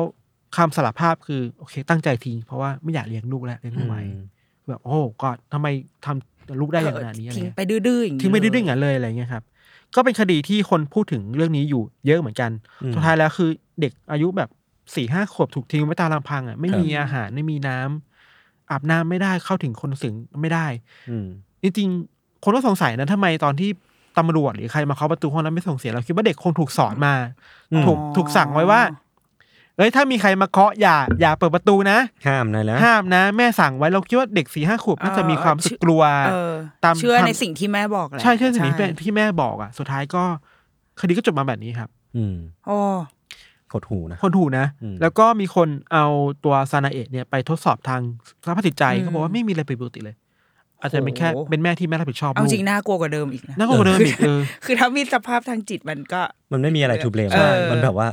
[0.55, 3.95] คำสารภาพคือโอเค ตั้งใจทิ้งเพราะว่าไม่อยากเลี้ยงลูกแล้วเลี้ยงไม่ไหว
[4.67, 5.67] แบบโอ้ก็ทำไม
[6.05, 9.43] ทำลูกได้อย่างขนาดนี้อะไรทิ้งเงี้ยไปดื้อๆอย่างนี้ทิ้งไม่ได้เลด้วยอย่างนั้นเลยอะไรเงี้ยครับ
[9.95, 12.51] ก็เป็นคดีที่คนพูดถึงเรื่องนี้อยู่เยอะเหมือนกัน
[12.83, 13.49] อืมสุดท้ายแล้วคือ
[13.81, 14.49] เด็กอายุแบบ
[14.95, 20.65] สี่ห้าขวบถูกทิ้งไว้ตามลำพังอะไม่ครับมีอาหารไม่มีน้ำอาบน้ำไม่ได้เข้าถึงคนสึงไม่ได้
[21.09, 21.27] อืม
[21.63, 23.69] จริงๆคนก็สงสัยนะทำไมตอนที่
[24.17, 27.13] ตำรวจหรือใครมาเคาะประตูห้องนั้นไม่ส่งเสียงเราคิดว่าเด็กคงถูกสอนมา
[27.71, 28.81] อืมถูกถูกสั่งไว้ว่า
[29.77, 36.53] เอ้ยถ้ามีใครมาเคาะอย่าอย่าเปิดประตูนะ ห้ามนะนะห้ามนะ แม่สั่งไว้เราคิดว่าเด็กสี่ห้าขวบน่าจะมีความรู้สึกกลัวเออ
[36.83, 40.23] ตามเชื่อตามในสิ่งที่แม่บอกแหละใช่ใช่สิ่งที่แม่ที่แม่บอกอะ สุดท้ายก็
[40.99, 42.77] คดีก็จบมาแบบนี้ครับ อืมโอ้
[43.73, 46.05] หดหูนะคนถูกนะอืมแล้วก็มีคนเอา
[46.43, 48.01] ตัวซานาเอะเนี่ยไปทดสอบทาง
[48.43, 50.15] สภาพจิตใจอืมเขาบอกว่าไม่มีอะไรผิดปกติเลย
[50.81, 58.07] อาจจะเป็นแค่โหเป็นแม่ที่ไม่รับผิดชอบเอาลูกจริงน่ากลัวกว่าเดิมอีกนะน่ากลัวกว่าเดิมอีกเออคือถ้ามีสภาพทางจิตมันก็ มันไม่มีอะไรทูเบลมเออมันแบบว่า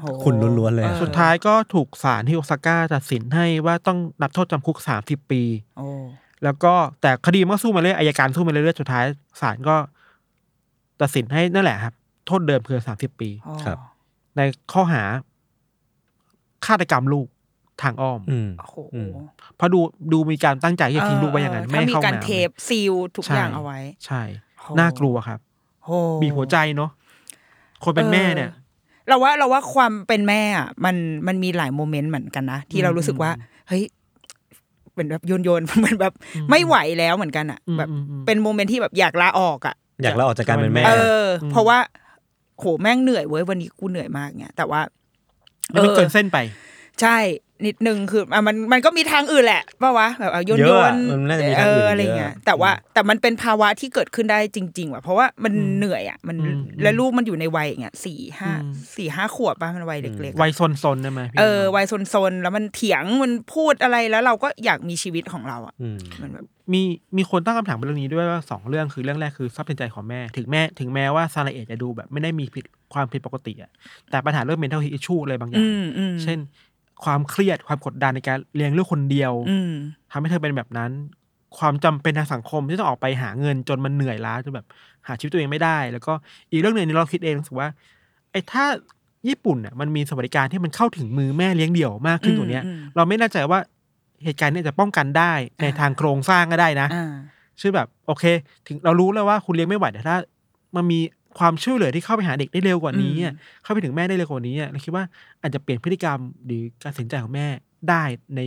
[0.00, 5.42] โหคุณล้วนๆเลยอะออสุดท้ายก็ถูกศาลที่โอซาก้าตัดสินให้ว่าต้องรับโทษจำคุกสามสิบปี
[5.78, 5.86] โอ้
[6.44, 9.04] แล้วก็แต่คดีมันก็สู้มาเรื่อยอายการสู้มาเรื่อยๆสุดท้าย
[9.40, 9.76] ศาลก็
[11.00, 11.94] ตัดสินให้นั่นแหละครับ
[12.26, 13.78] โทษเดิมคือสามสิบปีอ๋อครับ
[14.36, 14.40] ใน
[14.72, 15.02] ข้อหา
[16.66, 17.28] ฆาตกรรมลูก
[17.82, 19.10] ทางอ้อม อืม โอ้โหอืม
[19.56, 19.80] เพราะดู
[20.12, 24.22] ดูมีการตั้งใจที่จะทิ้งลูกไว้อย่างนั้นเออไม่ให้ถ้ามีเข้าการน้ำเทปซีลทุกใช่อย่างเอาไว้ ใช่
[24.60, 25.40] โหน่ากลัวครับ
[25.84, 25.90] โห
[26.22, 26.90] บีบหัวใจเนาะ
[27.84, 33.30] คนเป็นแม่เนี่ยออเราว่าเราว่าความเป็นแม่อะมันมันมีหลายโมเมนต์เหมือนกันนะ ที่เรารู้สึกว่า
[33.68, 33.84] เฮ้ย
[34.94, 40.92] เป็นแบบโยนโยนๆเหมือนแบบอืมไม่ไหวแล้วเหมือนกันอะอืมแบบอืมอืม เป็นโมเมนต์ที่แบบอยากลาออกอะ อยากลาออกจากการเป็นแม่ เอ
[41.24, 41.78] ออืมเพราะว่า
[42.60, 44.80] โหแม่งเหนื่อยเว้ยวันนี้กูเหนื่อยมากเนี่ยแต่ว่า
[45.72, 46.38] แล้วมันเกินเส้นไป
[47.00, 47.16] ใช่
[47.66, 66.82] นิดนึงคืออะมันมันก็มีทางอื่นแหละป่าวะแบบเอาโยนเยโยอะนอะมันน่าจะมีเอทางอื่อนอะไรเงี้ยเยอะแต่ว่าแต่มันเป็นภาวะที่เกิดขึ้นได้จริง ๆ ว่ะเพราะว่ามันอืมเหนื่อยอะมันอืมและลูกมันอยู่ในวัยอย่างเงี้ยสี่ห้าอืมสี่ห้าขวบป่ะมันวัยเล็กๆอะวัยซนๆได้ไหมพี่เออน้งวัยซนๆแล้วมันเถียงมันพูดอะไรแล้วเราก็อยากมีชีวิตของเราอะอืมมันแบบมี
[67.16, 73.70] มีคนตั้งคำถามเรื่องนี้ด้วยว่าสองเรื่องคือเรื่องแรกคือทรัพย์สินใจของแม่ ถึงแม่ถึงแม้ว่าซาลาเอะจะดูแบบไม่ได้มีผิดความผิดปกติอะ
[74.10, 76.38] แต่ปัญหาเรื่อง mental health issue อะไรบางอย่าอืงมอืมเช่น
[77.04, 79.72] ความเครียดความกดดันในการเลี้ยงลูกคนเดียวอืม
[80.12, 80.90] ทำให้เธอเป็นแบบนั้น
[81.58, 84.66] ความจำเป็นทางสังคมที่ต้องออกไปหาเงินจนมันเหนื่อยล้าจนแบบ
[85.06, 86.12] หาชีวิตตัวเองไม่ได้ แล้วก็
[86.50, 87.68] อีกเรื่องหนึ่งที่เราคิดเองรู้สึกว่า
[88.32, 88.64] ไอ้ถ้า
[89.28, 93.58] ญี่ปุ่นเนี่ยมันมีสวัสดิการที่มันเข้าถึงมือแม่เลี้ยงเดี่ยวมากขึ้นกว่าเนี้ยอืมอืมเราไม่แน่ใจว่า
[94.24, 95.32] เหตุการณ์เนี้จะป้องกันได้
[95.62, 97.12] ในทางโครงสร้างก็ได้นะอ่า
[97.60, 98.24] ชื่อแบบ โอเค
[98.66, 100.16] ถึงเรารู้แล้วว่าคุณเลี้ยงไม่ไหวแต่ถ้า
[100.76, 101.00] มันมี
[101.38, 105.04] ความช่วยเหลือที่เข้าไปหาเด็กได้เร็วกว่านี้อะเข้าไปถึงแม่ได้เร็วกว่านี้อะเราคิดว่า
[105.42, 107.46] อาจจะเปลี่ยนพฤติกรรมหรือการตัดสินใจของแม่
[107.88, 108.02] ได้
[108.36, 108.40] ใน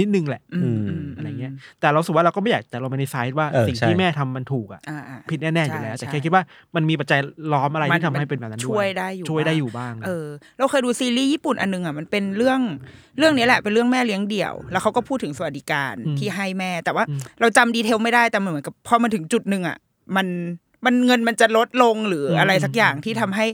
[0.00, 6.42] นิดนึงแหละอืมมอะไรเงี้ย แต่เราสึกว่าเราก็ไม่อยากแต่เราไม่ในไซด์ว่าเออสิ่งใช่ ที่แม่ทำมันถูกอะอ่าอ่าผิดแน่ๆอยู่แล้ว ใช่แต่ใช่แค่คิดว่า
[6.76, 7.18] มันมีปัจจัย
[7.52, 10.26] ล้อมอะไรมันที่ทำให้เป็นแบบนั้นด้วยช่วยได้อยู่ช่วยได้บ้างอยู่บ้าง เออ
[10.58, 12.60] เราเคยดูซีรีส์ญี่ปุ่นอันนึงอะมันเป็นเรื่อง
[13.18, 17.04] เรื่องนี้แหละเป็นเรื่องแม่เลี้ยงเดี่ยว แล้วเขาก็พูดถึงสวัสดิการที่ให้แม่ แต่ว่า
[17.40, 19.76] เราจำดีเทลไม่ได้แต่มันเหมือนกับพอมันถึงจุดหนึ่งอะ
[20.16, 20.26] มัน
[20.84, 23.46] มันเงินมันจะลดลงหรืออะไรสักอย่างที่ทำให้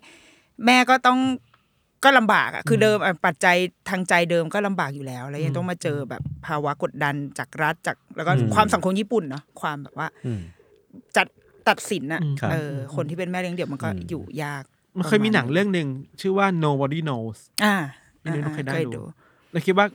[0.66, 1.18] แม่ก็ต้อง
[2.04, 3.56] ก็ลำบากอะคือเดิมอะปัจจัย
[3.88, 10.40] ทางใจเดิมก็ลำบากอยู่แล้ว แล้วยังต้องมาเจอแบบภาวะกดดันจากรัฐจากแล้วก็อืมความสังคมญี่ปุ่นเนาะความแบบว่าอืม
[11.16, 11.26] จัด
[11.68, 14.62] ตัดสินอะอืมครับเออคนที่เป็นแม่เลี้ยงเดี่ยวมันก็อืมอยู่ยาก
[14.96, 15.88] มันเคยมีหนังเรื่องหนึ่ง
[16.20, 17.74] ชื่อว่า nobody knows อ่า
[18.20, 19.02] ไม่รู้เคยได้เคยดูดู
[19.52, 19.86] แล้วคิดว่า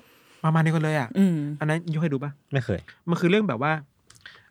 [0.44, 3.74] ประมาณนี้คนเลยอะอืมอันนั้นยูเคยดูปะไม่เคย มันคือเรื่องแบบว่า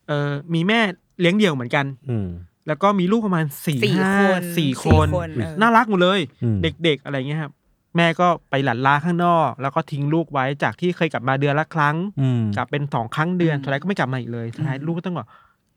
[0.07, 0.81] เออมีแม่
[1.21, 2.29] เลี้ยงเดี่ยวเหมือนกัน อืม
[2.69, 7.53] แล้วก็มีลูกประมาณสี่สี่ห้าคนสี่คน สี่คนเออ น่ารักหมดเลย อืม เด็กๆอะไรเงี้ยครับ
[7.97, 15.29] แม่ก็ไปหลั่นลาข้างนอก แล้วก็ทิ้งลูกไว้จากที่เคยกลับมาเดือนละครั้ง อืม กลับเป็นสองครั้งเดือนสุดท้ายก็ไม่กลับมาอีกเลยสุดท้ายลูกก็ต้องแบบ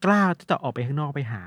[0.06, 1.42] กล้าที่จะออกไปข้างนอกไปหา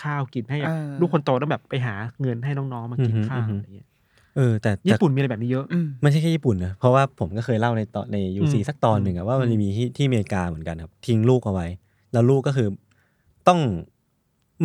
[0.00, 3.88] ข้าวกินให้เออ ลูกคนโตต้องแบบไปหาเงินให้น้องๆมากินข้าวอะไรเงี้ย
[4.36, 11.66] เออแต่แต่ญี่ปุ่นมีอะไรแบบนี้เยอะ อืม ไม่ใช่แค่ญี่ปุ่นนะเพราะว่าผมก็เคยเล่าในตอนในยูซีอืมสักตอนหนึ่งอะว่ามันมีที่ที่อเมริกาเหมือนกันครับ ทิ้งลูกเอาไว้
[12.12, 12.68] แล้วลูกก็คือ
[13.48, 13.60] ต้อง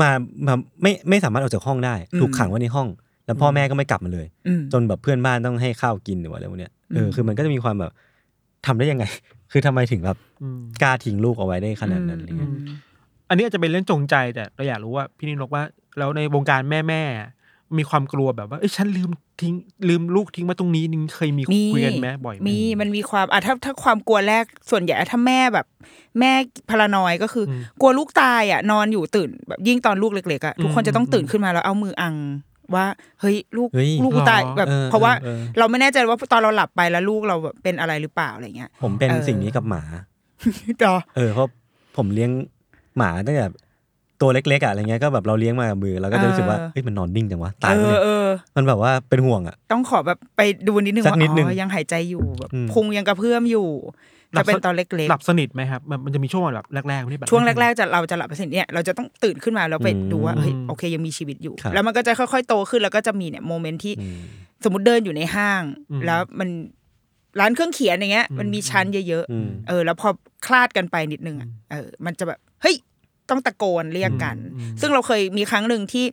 [0.01, 0.09] มา
[0.47, 2.87] มาไม่ไม่สามารถออกจากห้องได้อืมถูกขังไว้ในห้อง
[3.25, 7.91] แล้วพ่อแม่ก็ไม่กลับมาเลยอืมจนแบบเพื่อนบ้านต้องให้ข้าวกินหรือว่าอะไรพวกเนี้ยเอออมคือมันก็จะมีความแบบ
[8.65, 9.05] ทำได้ยังไง
[9.51, 12.77] คือทำไมถึงแบบอืมกล้าทิ้งลูกเอาไว้ได้ขนาดนั้นอะไรเงี้ยอืม
[13.29, 15.63] อันนี้อาจจะเป็นเรื่องจงใจแต่เราอยากรู้ว่าพี่นินกว่า
[15.97, 17.42] แล้วในวงการแม่แม่ๆ
[17.77, 19.09] มีความกลัวแบบว่าเอ้ยฉันลืม
[19.41, 19.53] ทิ้ง
[19.89, 25.65] ลืมลูกทิ้งมาตรงนี้นี่เคยมีมีคุยกันไหมบ่อยไหมมีมันมีความอะถ้าถ้าความกลัวแรกส่วนใหญ่ถ้าแม่แบบ
[26.19, 26.31] แม่
[26.69, 32.15] พารานอยก็คืออมกลัวลูกตายอะ นอนอยู่ตื่นแบบยิ่งตอนลูกเล็กๆอะทุกคนจะต้องตื่นขึ้นมาแล้วเอามืออัง
[32.75, 32.85] ว่า
[33.21, 39.83] เฮ้ยลูกเฮ้ยลูกกูตายหรอแบบเออเพราะว่าเออเออเราไม่แน่ใจว่าตอนเราหลับไปแล้วลูกเราแบบเป็นอะไรหรือเปล่าอะไรเงี้ย ผมเป็นเออสิ่งนี้กับหมา
[40.81, 41.49] จอเออเพราะ
[41.97, 42.31] ผมเลี้ยง
[42.97, 43.47] หมาตั้งแต่
[44.23, 53.67] ตัวเล็กๆอะอะไรเงี้ยก็แบบเราเลี้ยงมากับมือเราก็จะรู้สึกว่าเออเฮ้ยมันนอนนิ่งจังวะตายเอไปอเลยเออมันแบบว่าเป็นห่วงอะต้องขอแบบไปดูนิดนึงสักว่านิดนึงอ๋อยังหายใจอยู่แบบอืมพุงยังกระเพื่อมอยู่
[54.33, 64.17] หลัจะบเป็นตอนเล็กหลับสนิทไหมครับมันมันจะมีช่วงแบบแรกๆที่แบบๆช่วงแรกๆจะเราจะหลับไปสิเนี่ยเราจะต้องตื่นขึ้นมาแล้วไปดูว่าเฮ้ยโอเคยังมีชีวิตอยู่ครับแล้วมันก็จะค่อยๆโตขึ้นแล้วก็จะมีเนี่ยโมเมนต์ที่อืม
[64.63, 66.49] สมมติเดินอยู่ในห้างอืมแล้วมัน
[67.39, 70.09] ร้านเครื่องเขียนอย่างเงี้ยอืมมันมีชั้นเยอะอืมๆเออ แล้วพอ
[70.45, 72.75] คลาดกันไปนิดนึงอะเออมันจะแบบเฮ้ย
[73.29, 76.05] ต้องตะโกนเรียกกันอืมซึ่งเราเคยมีครั้งหนึ่งที่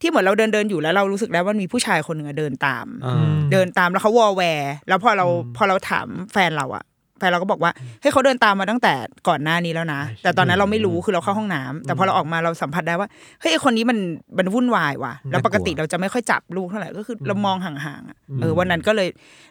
[0.00, 6.84] ที่เหมือนเราเดินเดินๆอยู่แล้วเรารู้สึกแล้วว่ามีผู้ชายคนหนึ่งอะเดินตามอ่าเดินตามแล้วเขาวอลแวร์ แล้วพอเราพอเราถามแฟนเราอะ
[7.18, 8.94] แฟนเราก็บอกว่าเฮ้ยเขาเดินตามมาตั้งแต่
[9.28, 13.08] ก่อนหน้านี้แล้วนะ แต่ตอนนั้นเราไม่รู้คือเราเข้าห้องน้ำแต่พอเราออกมาเราสัมผัสได้ว่า
[13.40, 13.98] เฮ้ยไอ้คนนี้มัน
[14.38, 19.08] มันวุ่นวายว่ะแล้วปกติเราจะไม่ค่อยจับลูกเท่าไหร่ก็คือเรามองห่างๆอะเออวันนั้นก็เลย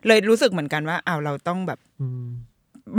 [0.08, 2.26] เลยรู้สึกเหมือนกันว่าอ้าวเราต้องแบบอืม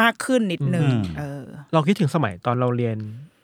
[0.03, 2.97] มากขึ้นนิดนึงอืมเออ เราคิดถึงสมัยตอนเราเรียน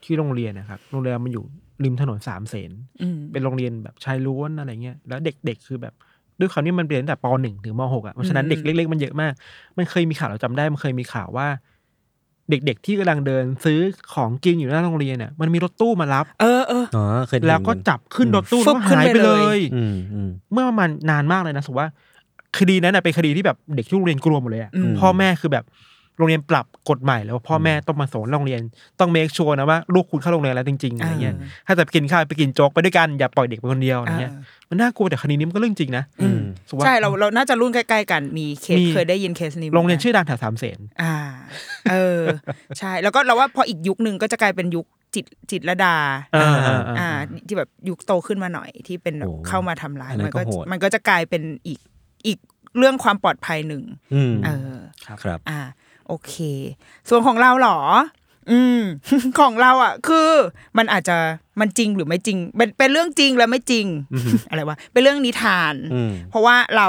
[0.05, 1.45] ที่โรงเรียนนะครับ โรงเรียนมันอยู่
[1.85, 2.71] ริมถนนสามเสน
[3.03, 5.95] อืมเป็นโรงเรียนแบบชายล้วนอะไรเงี้ย แล้วเด็กๆคือแบบ
[6.41, 9.33] ด้วยคำนี้มันเรียนตั้งแต่ปหนึ่งถึงมหกอะ เพราะฉะนั้นอืมเด็กเล็ก ๆ มันเยอะมาก
[9.77, 11.47] มันเคยมีข่าวเราจำได้ มันเคยมีข่าวว่า
[12.51, 13.81] เด็กๆที่กำลังเดินซื้อ
[14.15, 21.91] ของกินอยู่หน้าโรงเรียนเนี่ยมันมีรถตู้มารับ เออเอออ๋อเคยได้ยินแล้วก็จับขึ้นรถตู้ฟึแล้วบก็ขึ้นหายไปไปเลเลยยอืมอืมเมื่อประมาณนานมากเลยนะสมมติว่า
[22.59, 25.65] คดีนั้นนะเป็นคดีที่แบบเด็กที่โรงเรียนกลัวหมดเลยอะอืมพ่อแม่คือแบบ
[26.17, 28.61] โรงเรียนปรับกฎใหม่แล้วพ่อแม่ต้องมาสอนโรงเรียน
[29.01, 31.35] ต้องเมคชัวร์นะว่าลูกคุณเข้าโรงเรียนแล้วจริงๆอะไรเงี้ย
[31.67, 41.15] ถ้าจะไปกินข้าวไปกินโจ๊กไปด้วยกันอย่าปล่อยเด็กไปคนเดียวอะไรเงี้ยเออมันน่ากลัวแต่คดีนี้มันก็เรื่องจริงนะอืมสมมุติว่ใช่เราเราน่าจะรุ่นใกล้ๆกันมีเคสมีเคยได้ยินเคสนี้โรงเรียนหมืกัชื่อดังแถวสามเสนอ่า
[41.91, 42.23] เออ
[42.79, 45.97] ใช่แล้วก็เราว่าพออีกยุคหนึ่งก็จะกลายเป็นยุคจิตจิตรดา
[46.37, 47.09] อ่าอ่า
[47.47, 51.81] ที่แบบยุคโตขึ้นมาหน่อยที่เป็นแบบโอ้เข้ามาทำร้ายอันนั้มันนก็ก็โหดมันก็จะกลายเป็นอีก
[52.27, 52.39] อีก
[52.79, 53.83] เรื่องความปลอดภัยหนึ่ง
[54.15, 55.61] อืมเออครับอ่า
[56.09, 56.35] โอเค
[57.09, 57.79] ส่วนของเราเหรอ
[58.51, 58.81] อืม
[59.41, 60.31] ของเราอะ คือ
[60.79, 61.17] มันอาจจะ
[61.61, 63.87] มันจริงหรือไม่จริง เป็นเป็นเรื่องจริงและไม่จริง
[64.51, 66.89] อะไรวะเป็นเรื่องนิทานอืมเพราะว่าเรา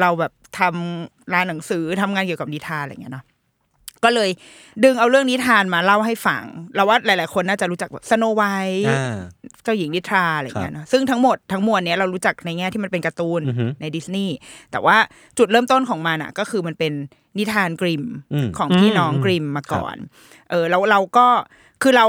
[0.00, 3.24] เราแบบทำร้านหนังสือทำงานเกี่ยวกับนิทานอะไรเงี้ยเนาะ
[4.04, 4.30] ก็เลย
[4.84, 9.16] ดึงเอาเรื่องนิทานมาเล่าให้ฟัง เราว่าหลาย ๆ คนน่าจะรู้จักแบบสโนไวท์อ่า
[9.64, 14.34] เจ้าหญิงนิทราอะไรเงี้ยเนาะซึ่งทั้งหมดทั้งมวลเนี้ยเรารู้จักในแง่ที่มันเป็นการ์ตูนอือฮึในดิสนีย์
[14.70, 14.96] แต่ว่า
[15.38, 16.92] จุดเริ่มต้นของมันอะก็คือมันเป็น
[17.38, 19.96] นิทานกริมอืมของพี่น้องอืมกริมมาก่อน
[20.50, 21.26] เออแล้วเราก็
[21.82, 22.06] คือเรา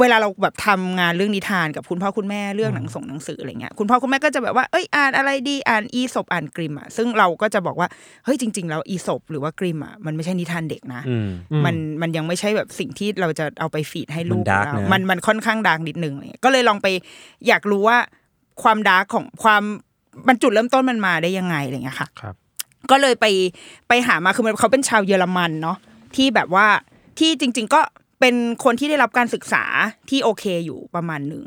[0.00, 7.88] เวลาเราแบบทำงานเรื่องนิทานกับคุณพ่อคุณแม่เรื่องหนังส่งหนังสืออะไรเงี้ยคุณพ่อคุณแม่ก็จะแบบว่าเอ้ยอ่านอะไรดีอ่านอีสบอ่านกริมอะซึ่งเราก็จะบอกว่า
[8.24, 11.28] เฮ้ยจริง ๆ แล้วอีสบหรือว่ากริมม์อะมันไม่ใช่นิทานเด็กนะอืม
[11.64, 16.86] มันมันยังไม่ใช่แบบสิ่งที่เราจะเอาไป feed ให้ลูกมัน dark เรานะมันมันค่อนข้าง dark นิดนึงอะไรเงี้ยก็เลยลองไป
[17.48, 17.98] อยากรู้ว่า
[18.62, 19.62] ความ dark ของความ
[20.28, 22.34] มันจุดเริ่มต้นมันมาได้ยังไงอะไรเงี้ยค่ะครับ
[22.90, 23.26] ก็เลยไป
[23.88, 25.76] ไปหามาคือมันเขาเป็นชาวเยอรมันเนาะ
[26.16, 26.66] ที่แบบว่า
[27.18, 27.80] ที่จริง ๆ ก็
[28.24, 29.64] เป็นคนที่ได้รับการศึกษา
[30.10, 31.44] ที่โอเคอยู่ประมาณหนึ่ง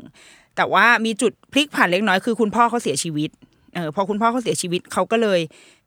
[0.56, 3.30] แต่ว่ามีจุดพลิกผันเล็กน้อยคือคุณพ่อเขาเสียชีวิต
[3.74, 5.40] เออพอคุณพ่อเขาเสียชีวิตเขาก็เลย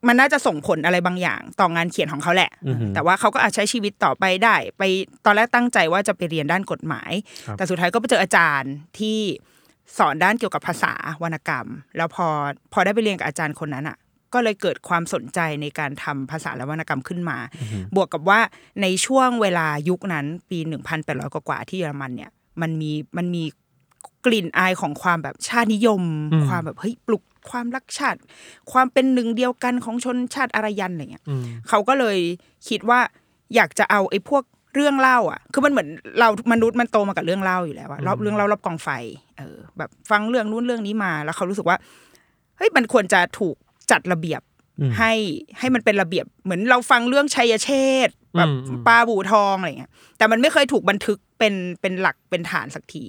[0.08, 4.84] มันน่าจะส่งผลอะไรบางอย่างต่องานเขียนของเขาแหละอือฮึแต่ว่าเขาก็อาจใช้ชีวิตต่อไปได้ ไป
[5.26, 7.12] ตอนแรกตั้งใจว่าจะไปเรียนด้านกฎหมาย
[7.48, 9.18] ครับแต่สุดท้ายก็ไปเจออาจารย์ที่
[9.98, 12.28] สอนด้านเกี่ยวกับภาษาวรรณกรรม แล้วพอ
[12.74, 13.98] พอได้ไปเรียนกับอาจารย์คนนั้นอะ
[14.34, 17.38] ก็เลยเกิดความสนใจในการทำภาษาและวรรณกรรมขึ้นมา
[17.96, 18.40] บวกกับว่า
[18.82, 20.60] ในช่วงเวลายุคนั้นปี
[20.98, 23.44] 1,800 กว่าๆที่เยอรมันเนี่ยมันมีมันมี
[24.26, 26.02] กลิ่นอายของความแบบชาตินิยม
[26.34, 28.20] อืมความแบบเฮ้ยปลุกความรักชาติ
[28.72, 32.18] ความเป็นหนึ่งเดียวกันของชนชาติอารยันอะไรเงี้ยอืมเขาก็เลย
[32.70, 33.00] คิดว่า
[33.56, 34.44] อยากจะเอาไอ้พวก
[34.76, 35.88] เรื่องเล่าอะ คือมันเหมือน
[36.20, 38.90] เรามนุษย์มันโตมากับเรื่องเล่าอยู่แล้วอะรอบเรื่องเล่ารอบกองไฟ
[39.38, 41.78] เออ แบบฟังเรื่องนู้นเรื่องนี้มา แล้วเขารู้สึกว่า
[42.58, 43.56] เฮ้ย มันควรจะถูก
[43.92, 44.42] จัดระเบียบ
[44.80, 45.14] อืมให้
[45.60, 47.70] ให้มันเป็นระเบียบ เหมือนเราฟังเรื่องชัยเช
[48.08, 53.04] ษฐ์แบบอืมอืมปลาบูทองอะไรเงี้ย แต่มันไม่เคยถูกบันทึกเป็นเป็นหลักเป็นฐานสักที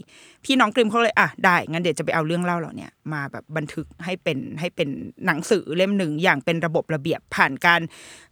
[0.44, 4.88] พี่น้องกริมเขาเลยอะได้งั้นเดี๋ยวจะไปเอาเรื่องเล่าเหล่าเนี้ยมาแบบบันทึกให้เป็นให้เป็น
[5.26, 7.80] หนังสือเล่มหนึ่งอย่างเป็นระบบระเบียบ ผ่านการ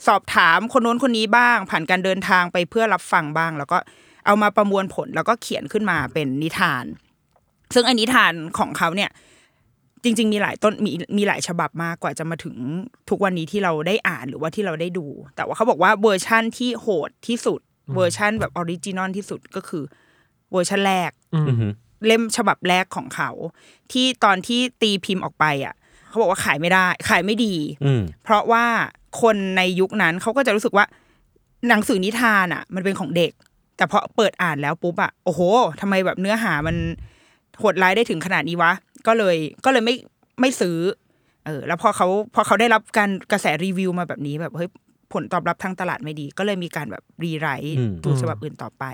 [0.06, 3.78] สอบถามคนโน้นคนนี้บ้าง ผ่านการเดินทางไปเพื่อรับฟังบ้าง แล้วก็
[4.26, 6.84] เอามาประมวลผลแล้วก็เขียนขึ้นมาเป็นนิทาน
[7.74, 9.10] ซึ่งอันนิทานของเขาเนี่ย
[10.04, 12.56] จริง ๆ มีหลายต้นมีมีหลายฉบับมากกว่าจะมาถึง
[13.08, 17.60] ทุกวันนี้ที่เราได้อ่านหรือว่าที่เราได้ดู แต่ว่าเขาบอกว่าเวอร์ชั่นที่โหดที่สุด
[17.96, 19.84] เวอร์ชั่นแบบ original ที่สุดก็คือ
[20.52, 21.66] เวอร์ชันแรกอืมอือฮึ
[22.06, 23.30] เล่มฉบับแรกของเขา
[23.92, 25.74] ที่ตอนที่ตีพิมพ์ออกไปอะ
[26.08, 28.64] เขาบอกว่าขายไม่ได้ ขายไม่ดีอืมเพราะว่า
[29.22, 30.86] คนในยุคนั้นเขาก็จะรู้สึกว่า
[31.68, 33.32] หนังสือนิทานอะ มันเป็นของเด็ก
[33.76, 35.40] แต่พอเปิดอ่านแล้วปุ๊บอะโอ้โห
[35.80, 36.76] ทำไมแบบเนื้อหามัน
[37.58, 38.72] โหดร้ายได้ถึงขนาดนี้วะ
[39.06, 39.94] ก็เลยก็เลยไม่
[40.40, 40.78] ไม่ซื้อ
[41.46, 44.68] เออ แล้วพอเขาพอเขาได้รับการกระแสรีวิวมาแบบนี้แบบเฮ้ย
[45.12, 48.84] ผลตอบรับทางตลาดไม่ดี ก็เลยมีการแบบรีไรต์อืมดูฉบับอื่นต่อไป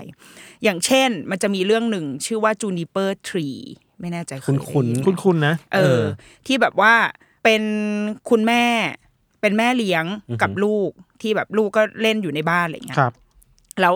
[0.63, 3.57] อย่างเช่นมันจะมีเรื่องหนึ่งชื่อว่า Juniper Tree
[3.99, 6.03] ไม่แน่ใจเคยได้ยิคุ้นคุณคุณนะเอเอออ
[6.47, 6.93] ที่แบบว่า
[7.43, 7.63] เป็น
[8.29, 8.63] คุณแม่
[9.41, 10.89] เป็นแม่เลี้ยงอือฮึกับลูก
[11.21, 13.13] ที่แบบลูกก็เล่นอยู่ในบ้านอะไรเงี้ยครับ
[13.81, 13.93] แล้ว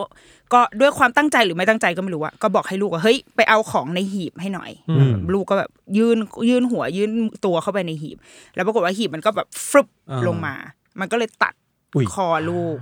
[0.53, 6.17] ก็ด้วยความตั้งใจหรือไม่ตั้งใจก็ไม่รู้อะก็บอกให้ลูกว่าเฮ้ยไปเอาของในหีบให้หน่อยอืมลูกก็แบบยื่น
[6.49, 7.11] ยื่นหัวยื่น
[7.45, 8.17] ตัวเข้าไปในหีบ
[8.55, 10.55] แล้วปรากฏว่าหีบมันก็แบบฟึบอ่าลงมา
[10.99, 11.53] มันก็เลยตัด
[11.95, 12.77] อุ้ยคอลูก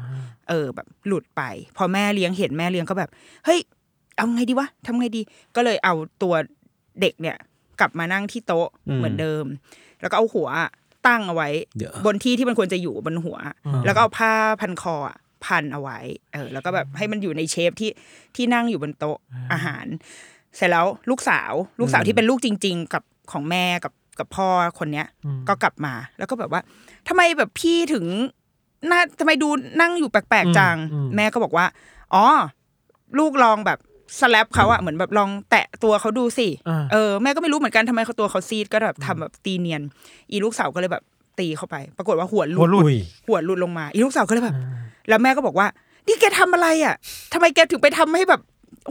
[0.50, 1.42] เออแบบหลุดไป
[1.78, 3.10] พอแม่เลี้ยงเห็นแม่เลี้ยงก็แบบ
[3.46, 3.60] เฮ้ย
[4.18, 5.22] เอาไงดีวะทำไงดี
[5.56, 6.34] ก็เลยเอาตัว
[7.02, 7.38] เด็กเนี่ย
[7.80, 9.46] กลับมานั่งที่โต๊ะอืมเหมือนเดิม
[10.02, 10.50] แล้วก็เอาหัว
[11.08, 13.38] ตั้งเอาไว้เดี๋ยวบนที่ที่มันควรจะอยู่บนหัว
[13.86, 16.00] แล้วก็เอาผ้าพันคออะ พันเอาไว้
[16.34, 17.92] เออ แล้วก็แบบให้มันอยู่ในเชฟที่
[18.36, 19.18] ที่นั่งอยู่บนโต๊ะ
[19.54, 19.86] อาหาร
[20.56, 24.48] เสร็จแล้วลูกสาว ลูกสาวที่เป็นลูกจริง ๆ กับของแม่กับกับพ่อ
[24.80, 25.08] คนเนี้ย
[25.48, 26.62] ก็กลับมา แล้วก็แบบว่า
[27.08, 28.06] ทำไมแบบพี่ถึง
[28.90, 29.50] น่าทำไมดู
[29.82, 31.66] นั่งอยู่แปลกๆจังอืมอืมแม่ก็บอกว่า
[32.14, 32.26] อ๋อ
[33.20, 33.80] ลูกลองแบบ
[34.20, 39.82] สแลปเขาอะเหมือนแบบลองแตะตัวเขาดูสิอ่าเออแม่ก็ไม่รู้เหมือนกันทำไมเขาตัวเขาซีดก็แบบทำแบบตีเนียน
[40.32, 41.04] อีลูกสาวก็เลยแบบ
[41.40, 42.98] ตีเข้าไป ปรากฏว่าหัวหลุหัวดหลุดอุ้ย
[43.28, 44.56] หัวหลุดลงมา อีลูกสาวก็เลยแบบ
[45.10, 45.68] แล้วแม่ก็บอกว่า
[46.08, 46.96] นี่แกทำอะไรอะ
[47.34, 48.42] ทำไมแกถึงไปทำให้แบบ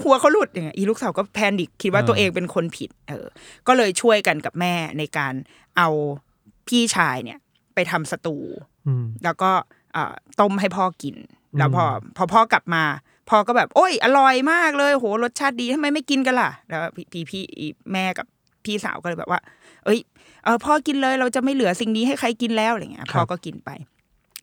[0.02, 3.26] หัวเขาหลุดอย่างเงี้ยอีลูกสาวก็แพนิคคิดว่าอ่าตัวเองเป็นคนผิด เออ
[3.66, 5.34] ก็เลยช่วยกันกับแม่ในการ
[5.76, 5.88] เอา
[6.68, 7.38] พี่ชายเนี่ย
[7.74, 8.36] ไปทำสตู
[8.86, 9.50] อืมแล้วก็
[9.92, 11.16] เอ่อต้มให้พ่อกิน
[11.58, 11.84] แล้วพอ
[12.16, 12.84] พอพ่อกลับมา
[13.30, 17.42] พ่อก็แบบ โอ้ย อร่อยมากเลย โหรสชาติดีทำไมไม่กินกันล่ะ แล้วพี่พี่พี่
[17.92, 18.26] แม่กับ
[18.64, 19.40] พี่สาวก็เลยแบบว่า
[19.84, 19.98] เอ้ย
[20.44, 23.70] เออพ่อกินเลยเราจะไม่เหลือสิ่งนี้ให้ใครกินแล้วอะไรเงี้ยพ่อก็กินไป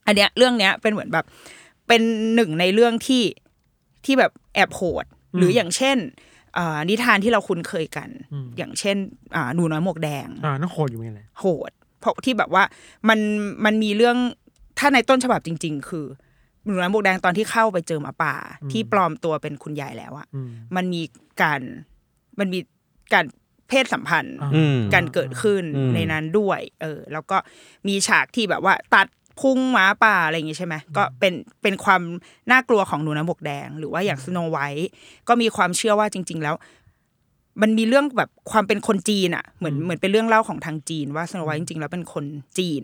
[0.06, 1.26] อันเนี้ยเรื่องเนี้ยเป็นเหมือนแบบ
[1.88, 2.02] เป็น
[2.36, 3.24] หนึ่งในเรื่องที่
[4.06, 5.06] ที่แบบแอบโหด
[5.38, 5.98] หรืออย่างเช่น
[6.56, 8.10] เอ่อนิทานที่เราคุ้นเคยกัน
[8.58, 8.98] อย่างเช่น
[9.36, 12.63] อ่าหนูน้อยหมวกแดงอ่านั่นโคตรอยู่ไม่เลยโหด เพราะที่แบบว่า
[13.10, 13.19] มัน
[13.65, 14.17] มันมีเรื่อง
[14.80, 16.06] ถ้าในต้นฉบับจริง ๆ คือ
[16.63, 18.36] หนูน้อยหมวกแดงตอนที่เข้าไปเจอหมาป่า
[18.71, 21.02] ที่ปลอมตัวเป็นคุณยายแล้วอะอืมมันมี
[21.41, 21.62] การ
[22.39, 22.60] มันมี
[23.13, 23.26] การ
[23.69, 27.38] เพศสัมพันธ์อ่าอืมการเกิดขึ้นอืมในนั้นด้วย เออ แล้วก็
[27.88, 29.08] มีฉากที่แบบว่าตัด
[29.39, 32.02] พุงหมาป่าอะไรอย่างงี้ใช่ไหมก็เป็นเป็นความ
[32.52, 34.89] น่ากลัวของหนูน้ำบกแดง หรือว่าอย่างสโนไวท์
[35.28, 36.56] ก็มีความเชื่อว่าจริง ๆ แล้ว
[37.62, 42.26] มันมีเรื่องแบบความเป็นคนจีนอะเหมือนเหมือนเป็นเรื่องเล่าของทางจีน ว่าสโนไวท์จริง ๆ แล้วเป็นคน
[42.58, 42.84] จีน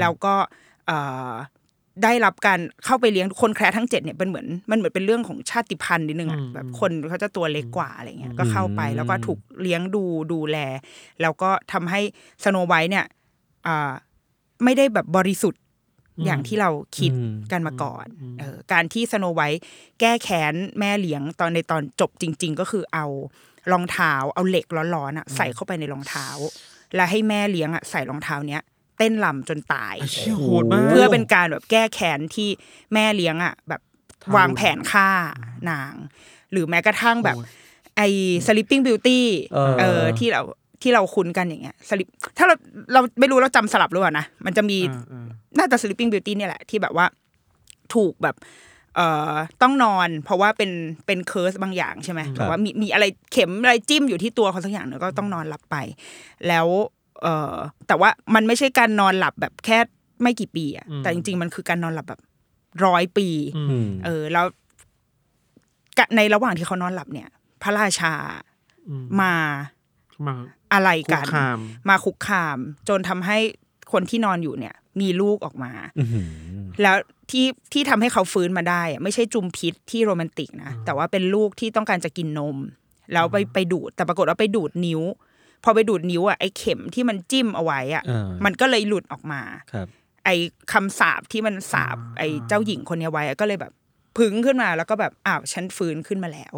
[0.00, 0.34] แล้วก็
[0.86, 0.98] เอ่
[1.30, 1.32] อ
[2.04, 10.56] ได้รับการเข้าไปเลี้ยงคนแคร์ทั้งเจ็ดเนี่ยเป็นเหมือนมันเหมือนเป็นเรื่องของชาติพันธุ์นิดนึงอะอืมแบบคนเขาจะตัวเล็กกว่าอะไรเงี้ยก็เข้าไปแล้วก็ถูกเลี้ยงดูดูแล
[11.22, 12.00] แล้วก็ทำให้
[12.44, 13.04] สโนไวท์เนี่ย
[13.66, 13.90] อ่า
[14.64, 15.60] ไม่ได้แบบบริสุทธิ์
[16.24, 18.06] อย่างที่เราคิดอืมกันมาก่อน
[18.40, 19.62] เออการที่สโนไวท์
[20.00, 23.06] แก้แค้นแม่เลี้ยงตอนในตอนจบจริง ๆ ก็คือเอา
[23.72, 26.26] รองเท้าเอาเหล็กร้อนๆอะใส่เข้าไปในรองเท้า
[26.94, 28.62] แล้วให้แม่เลี้ยงอะใส่รองเท้าเนี้ย
[28.98, 32.48] เต้นลำจนตายเชี่ยโหดมากเพื่อเป็นการแบบแก้แค้นที่
[32.94, 33.80] แม่เลี้ยงอะแบบ
[34.36, 35.10] วางแผนฆ่า
[35.70, 35.94] นาง
[36.52, 37.36] หรือแม้กระทั่งแบบ
[37.96, 38.08] ไอ้
[38.46, 39.20] sleeping beauty
[39.54, 40.42] เออเออที่เรา
[40.82, 42.08] ที่เราคุ้นกันอย่างเงี้ย sleep
[42.38, 42.54] ถ้าเรา
[42.92, 45.26] เราไม่รู้เราจำสลับหรือเปล่านะมันจะมีอ่าอ่า
[45.58, 47.06] น่าจะ sleeping beauty เนี่ยแหละที่แบบว่า
[47.94, 48.36] ถูกแบบ
[48.96, 50.70] เอ่อต้องนอน เพราะว่าเป็น
[51.06, 55.76] เป็นเคิร์สบางอย่างใช่ไหมแบบว่ามีมีอะไรเข็มอะไรจิ้มอยู่ที่ตัวเขาสักอย่างหนึ่งก็ต้องนอนหลับไป
[56.48, 56.66] แล้ว
[57.22, 57.54] เอ่อ
[57.88, 59.78] แต่ว่ามันไม่ใช่การนอนหลับแบบแค่
[60.22, 62.20] ไม่กี่ปีอะอืมแต่จริง ๆ มันคือการนอนหลับแบบ
[62.86, 64.46] ร้อยปีอืมอืมเออ แล้ว
[65.98, 67.28] กะในระหว่างที่เขานอนหลับเนี่ย
[67.62, 68.12] พระราชา
[68.88, 69.34] อืมมา
[70.26, 70.34] มา
[70.72, 73.38] อะไรคุกักนคามมาคุกคาม จนทำให้
[73.92, 76.28] คนที่นอนอยู่เนี่ย มีลูกออกมาอื้อหือ
[76.82, 76.96] แล้ว
[77.30, 82.56] ที่ที่ทำให้เขาฟื้นมาได้อะไม่ใช่จุมพิษที่โรแมนติกนะแต่ว่าเป็นลูกที่ต้องการจะกินนม
[83.12, 85.02] แล้วไปไปดูด แต่ปรากฏว่าไปดูดนิ้ว
[85.64, 89.86] พอไปดูดนิ้วอะไอ้เข็มที่มันจิ้มเอาไว้อะอ่ามันก็เลยหลุดออกมาครับ
[90.24, 90.34] ไอ้
[90.72, 93.72] คำสาปที่มันสาปไอ้เจ้าหญิงคนเนี้ยไว้อะก็เลยแบบ
[94.18, 96.54] ผึงขึ้นมาแล้วก็แบบอ้าวฉันฟื้นขึ้นมาแล้ว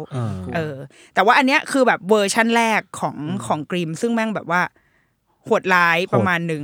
[0.55, 0.75] เออ
[1.13, 4.61] แต่ว่าอันเนี้ยคือแบบเวอร์ชั่นแรกของของกริมม์ซึ่งแม่งแบบว่า
[5.45, 6.63] โหดร้ายประมาณหนึ่ง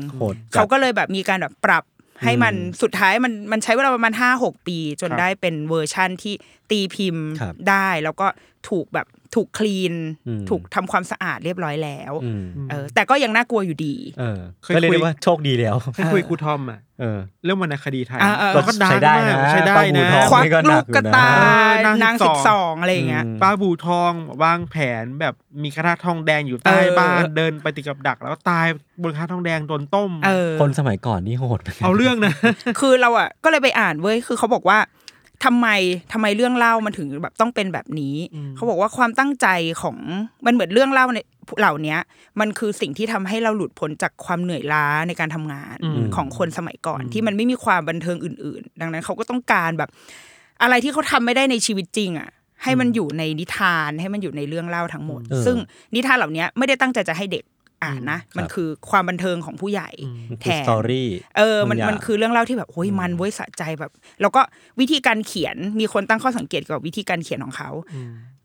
[0.53, 1.83] เขาก็เลยแบบมีการแบบปรับ
[2.23, 6.33] ให้มันสุดท้ายมันมันใช้เวลาประมาณห้าหกปี จนได้เป็นเวอร์ชั่นที่
[6.69, 7.27] ตีพิมพ์
[7.69, 8.27] ได้ แล้วก็
[8.69, 9.93] ถูกแบบ ถูก clean
[10.27, 21.29] อืมถูกทำความสะอาดเรียบร้อยแล้วอืมเออแต่ก็ยังน่ากลัวอยู่ดีเออเคยก็เรียกคุยได้ว่าโชคดีแล้วให้คุยครูทอมอะเออเรื่องวรรณคดีไทยอ่าเออเราก็ดังใช้ได้มากนะใช้ได้ปลาบูนะทองควักนี่ก็หนัลูกกอยู่กระนะตา
[21.71, 24.11] ยเออนางนางสิสิบบสสอองงอะไรอย่างเงี้ยอืมป้าบูทอง
[24.43, 25.33] วางแผนแบบ
[25.63, 28.67] มีกระทะทองแดงอยู่ใต้เออบ้านเดินไปติดกับดัก แล้วก็ตาย
[29.01, 32.33] บนกระทะทองแดงโดนต้มเออคนสมัยก่อนนี่โหดหมืนกันเอาเรื่องนะ
[32.79, 34.77] คือเราอะก็เลยไปอ่านเว้ยคือเขาบอกว่า
[35.45, 35.67] ทำไม
[36.13, 39.47] ทำไมเรื่องเล่ามันถึงแบบต้องเป็นแบบนี้อืมเขาบอกว่าความตั้งใจ
[39.81, 39.97] ของ
[40.45, 41.19] มันเหมือนเรื่องเล่าใน
[41.59, 41.99] เหล่าเนี้ย
[42.39, 49.89] มันคือสิ่งที่ทำให้เราหลุดพ้นจากความเหนื่อยล้าในการทำงานอืมของคนสมัยก่อน ที่มันไม่มีความบันเทิงอื่น ๆ ดังนั้นเขาก็ต้องการแบบ
[50.61, 52.29] อะไรที่เขาทำไม่ได้ในชีวิตจริง อะ
[52.63, 55.57] ให้มันอยู่ในนิทานให้มันอยู่ในเรื่องเล่าทั้งหมดเออซึ่ง
[55.95, 57.43] นิทานเหล่านี้ไม่ได้ตั้งใจจะให้เด็ก
[57.85, 59.89] อ่านนะ มันครับคือความบันเทิงของผู้ใหญ่
[60.29, 64.41] มันแทคือนสตอรี่เออมันบางอย่างมันคือเรื่องเล่าที่แบบโอ้ยมันเว้ยสะใจแบบ แล้วก็
[64.79, 67.69] วิธีการเขียนมีคนตั้งข้อสังเกตเกี่ยวกับวิธีการเขียนของเขา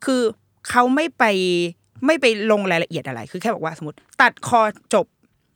[0.04, 0.22] คือ
[0.70, 1.24] เขาไม่ไป
[2.06, 4.60] ไม่ไปลงรายละเอียดอะไร คือแค่บอกว่าสมมติ ตัดคอ
[4.94, 5.06] จบ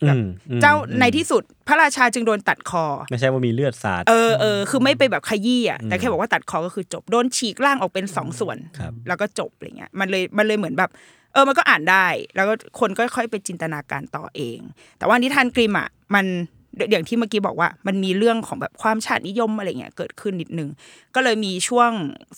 [0.03, 10.91] อืแบบมอืมเจ้าอืมในที่สุดพระราชาจึงโดนตัดคอ ไม่ใช่ว่ามีเลือดสาดเออเออคือไม่ไปแบบขยี้อะแต่อืมแค่บอกว่าตัดคอก็คือจบโดนฉีกร่างออกเป็นสองส่วนครับแล้วก็จบอะไรเงี้ยมันเลยมันเลยเหมือนแบบ
[11.35, 14.59] เออมันก็อ่านได้ แล้วก็คนก็ค่อยไปจินตนาการต่อเอง
[14.99, 16.27] แต่ว่านิทานกริมอะมัน
[16.91, 20.69] อย่างที่เมื่อกี้บอกว่า มันมีเรื่องของแบบความชาตินิยมอะไรเงี้ยเกิดขึ้นนิดนึง
[21.15, 21.91] ก็เลยมีช่วง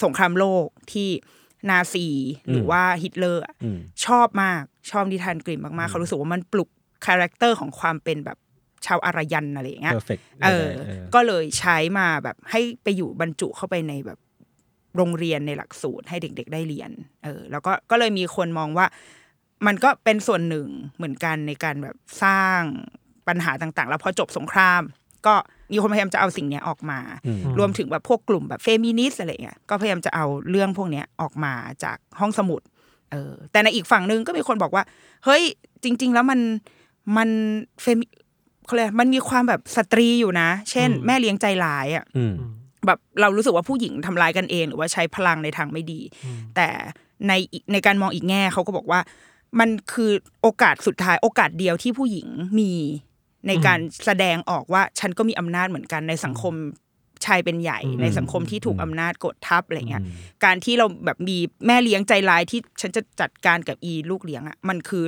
[0.03, 1.09] สงครามโลกที่
[1.71, 2.07] นาซี
[2.51, 6.69] หรือว่าฮิตเลอร์อะอืมชอบมากชอบนิทานกริมม์มากๆ เขารู้สึกว่ามันปลุก
[7.07, 8.39] character ของความเป็นแบบ
[8.87, 14.19] ชาวอารยันอะไรอย่างเงี้ย perfect เออเออ ก็เลยใช้มาแบบให้ไปอยู่บรรจุเข้าไปในแบบ
[14.97, 16.91] โรงเรียนในหลักสูตรให้เด็ก ๆ ได้เรียน
[17.25, 18.87] เออ แล้วก็ก็เลยมีคนมองว่า
[19.67, 22.61] มันก็เป็นส่วนหนึ่งเหมือนกันในการแบบสร้าง
[23.29, 24.83] ปัญหาต่างๆ แล้วพอจบสงคราม
[25.27, 25.35] ก็
[25.73, 31.55] มีคนพยายามจะเอาสิ่งเนี้ยออกมาอืมรวมถึงแบบพวกกลุ่มแบบเฟมินิสต์อะไรเงี้ยก็พยายามจะเอาเรื่องพวกเนี้ยออกมา
[31.85, 32.61] จากห้องสมุด
[33.13, 34.85] เออ แต่ในอีกฝั่งหนึ่งก็มีคนบอกว่า
[35.25, 35.43] เฮ้ย
[35.85, 36.41] จริง ๆ แล้วมัน
[37.17, 37.29] มัน
[37.83, 38.05] femi
[38.67, 42.35] เขาเรียกอะไรมันมีความแบบสตรีอยู่นะ เช่น แม่เลี้ยงใจร้ายอะอืม
[42.87, 46.01] แบบเรารู้สึกว่าผู้หญิงทำร้ายกันเอง หรือว่าใช้พลังในทางไม่ดี
[46.57, 46.69] แต่
[47.29, 49.01] ในอีกในการมองอีกแง่เขาก็บอกว่า
[49.61, 50.11] มันคือ
[50.43, 52.73] โอกาสสุดท้ายโอกาสเดียวที่ผู้หญิงมี
[53.49, 56.55] ในการแสดงออกว่าฉันก็มีอำนาจเหมือนกันในสังคม
[57.25, 60.03] ชายเป็นใหญ่ในสังคมที่ถูกอำนาจกดทับอะไรเงี้ย
[60.45, 65.05] การที่เราแบบมีแม่เลี้ยงใจร้ายที่ฉันจะจัดการกับอีลูกเลี้ยงอะมันคือ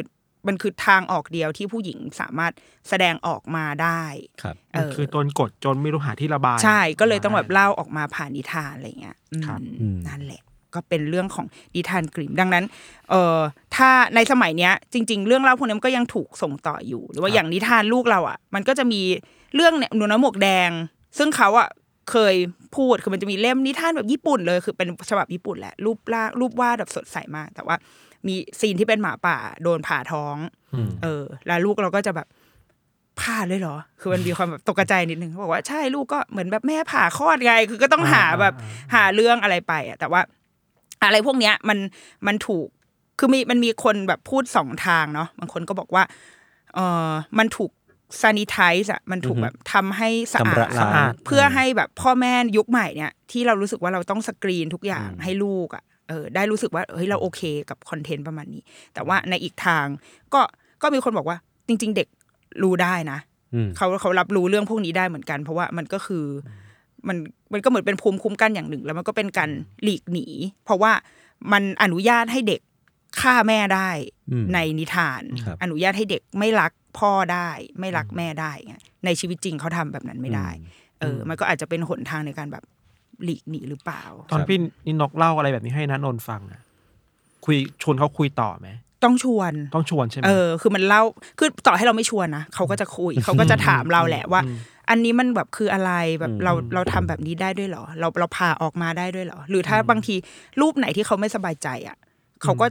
[0.46, 2.53] มันคือทางออกเดียวที่ผู้หญิงสามารถ
[2.88, 4.03] แสดงออกมาได้
[4.42, 10.42] ครับเออคือโดนกดจนไม่รู้หาที่ระบาย ใช่ก็เลยต้องแบบเล่าออกมาผ่านนิทานอะไรเงี้ยอืมครับอืมนั่นแหละ
[10.74, 12.64] ก็เป็นเรื่องของนิทานกริมดังนั้น
[13.11, 13.38] เอ่อ
[13.77, 19.01] ถ้าในสมัยเนี้ย จริง ๆ เรื่องเล่าพวกนี้มันก็ยังถูกส่งต่ออยู่ หรือว่าอย่างนิทานลูกเราอะ มันก็จะมี
[19.55, 20.70] เรื่องเนี่ยหนูน้อยหมวกแดง
[21.18, 21.68] ซึ่งเขาอะ
[22.11, 22.35] เคย
[22.77, 27.77] พูดคือมันจะมีเล่มนิทานแบบญี่ปุ่นเลย คือเป็นฉบับญี่ปุ่นแหละรูปล่ารูปวาดแบบสดใสมาก แต่ว่า
[28.26, 30.37] มีซีนที่เป็นหมาป่า โดนผ่าท้อง
[30.74, 32.28] อืมเออ แล้วลูกเราก็จะแบบ
[33.20, 38.54] ผ่าเลยเหรอ คือมันมีความแบบตกใจนิดนึงเขาบอกว่าใช่ลูกก็เหมือนแบบแม่ผ่าคลอดไง คือก็ต้องหาแบบ
[38.94, 40.20] หาเรื่องอะไรไปอะแต่ว่า
[41.04, 41.78] อะไรพวกเนี้ยมัน
[42.26, 42.68] มันถูก
[43.18, 46.02] คือมีมันมีคนแบบพูดสองทางเนาะบางคนก็บอกว่า
[46.74, 46.78] เอ
[47.09, 47.70] อมันถูก
[48.20, 57.40] ซานิทายส์อะมันถูกแบบทำให้สะอาชำระดล้างเพื่อให้แบบพ่อแม่ยุคใหม่เนี่ยที่เรารู้สึกว่าเราต้องสกรีนทุกอย่างอืมให้ลูกอะ เออได้รู้สึกว่าเฮ้ยเราโอเค
[57.71, 58.63] กับคอนเทนต์ประมาณนี้
[58.94, 59.87] แต่ว่าในอีกทาง
[60.35, 60.40] ก็
[60.83, 61.37] ก็มีคนบอกว่า
[61.69, 62.09] จริง ๆ เด็ก
[62.63, 63.19] รู้ได้นะ
[63.54, 66.25] อืมเขาเขารับรู้เรื่องพวกนี้ได้เหมือนกัน เพราะว่ามันก็คือ
[67.09, 67.17] มัน
[67.52, 69.50] มันก็เหมือนเป็นภูมิคุ้มกันอย่างหนึ่ง แล้วมันก็เป็นการ
[69.83, 70.27] หลีกหนี
[70.65, 70.92] เพราะว่า
[71.52, 72.61] มันอนุญาตให้เด็ก
[73.21, 73.90] ฆ่าแม่ได้
[74.33, 77.50] อืมในนิทานครับอนุญาตให้เด็กไม่รักพ่อได้
[77.81, 80.48] ไม่รักแม่ได้ไงในชีวิตจริงเขาทำแบบนั้นไม่ได้
[81.00, 82.65] เออ มันก็อาจจะเป็นหนทางในการแบบ
[83.25, 86.60] หลีกหนีหรือเปล่า ตอนพี่นินกเล่าอะไรแบบนี้ให้นันนนท์ฟังอะ
[87.44, 88.69] คุยชวนเขาคุยต่อไหม
[89.04, 91.02] ต้องชวนต้องชวนใช่ไหมเออคือมันเล่า
[91.38, 94.40] คือต่อให้เราไม่ชวนนะเขาก็จะคุยเขาก็จะถามเราแหละว่า
[94.90, 100.14] อันนี้มันแบบคืออะไรแบบอืมเราเราทำแบบนี้ได้ด้วยเหรอ เราเราพาออกมาได้ด้วยเหรอ หรือถ้าบางที
[100.60, 101.96] รูปไหนที่เขาไม่สบายใจอะ
[102.42, 102.66] เขาก็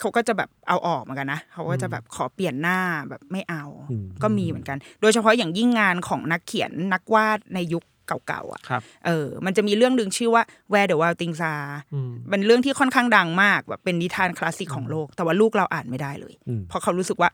[0.00, 2.78] เขาก็จะแบบเอาออกเหมือนกันนะเขาก็จะแบบขอเปลี่ยนหน้า
[3.08, 7.84] แบบไม่เอาอืมก็มีเหมือนกัน โดยเฉพาะอย่างยิ่งงานของนักเขียนนักวาดในยุค
[8.28, 10.42] เก่าๆอะครับเออ มันจะมีเรื่องหนึ่งชื่อว่า
[10.72, 17.30] Where the Wild Things Are อืมเป็นเรื่องที่ค่อนข้างดังมากแบบเป็นนิทานคลาสสิกของโลก แต่ว่าลูกเราอ่านไม่ได้เลยอืมเพราะเขารู้สึกว่า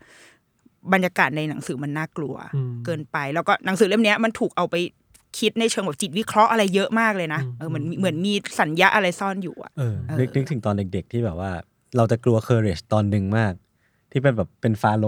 [0.93, 4.77] บรรยากาศในหนังสือมันน่ากลัวอืมเกินไป แล้วก็หนังสือเล่มเนี้ยมันถูกเอาไป
[5.39, 11.51] คิดในเชิงแบบจิตวิเคราะห์อะไรเยอะมากเลยนะเออเหมือนเหมือนมีสัญญาอะไรซ่อนอยู่อะเออเออนึกนึกถึงตอนเด็กๆที่แบบว่า
[11.97, 13.53] เราจะกลัวเคอร์เรจตอนหนึ่งมาก
[14.13, 15.07] ที่เป็นแบบเป็นฟาโล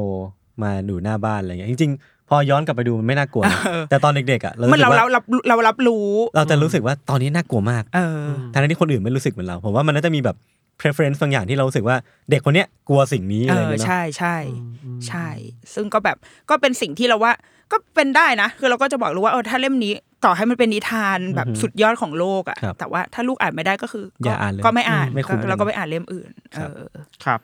[0.62, 3.60] มาอยู่หน้าบ้านอะไรเงี้ยจริงๆ พอย้อนกลับไปดูมันไม่น่ากลัวนะ
[3.90, 10.36] แต่ตอนเด็กๆอะเรามันรู้สึเรากว่าเรารับเรารับรู้ เราจะรู้สึกว่าตอนนี้น่ากลัวมากเออทั้งที่คนอื่นไม่รู้สึกเหมือนเราผมว่ามันน่าจะมีแบบ
[10.80, 11.96] preference บางอย่างที่เรารู้สึกว่า
[12.30, 15.28] เด็กคนเนี้ยกลัวสิ่งนี้เออะไรอเงี้ยเนอะใช่ใช่อืมอืมใช่
[15.74, 16.16] ซึ่งก็แบบ
[16.50, 17.32] ก็เป็นสิ่งที่เราว่า
[17.72, 19.92] ก็เป็นได้นะ คือเราก็จะบอกรู้ว่าเออถ้าเล่มนี้
[20.24, 26.90] ต่อให้มันเป็นนิทานแบบสุดยอดของโลกอะครับแต่ว่าถ้าลูกอ่านไม่ได้ก็คืออก็ย่าอ่านเลยก็ไม่อ่านไม่คุ้มก็เราก็ไปอ่านเล่มอื่นครับเออ
[27.24, 27.40] ครับ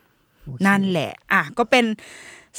[0.66, 1.84] นั่นแหละ อะก็เป็น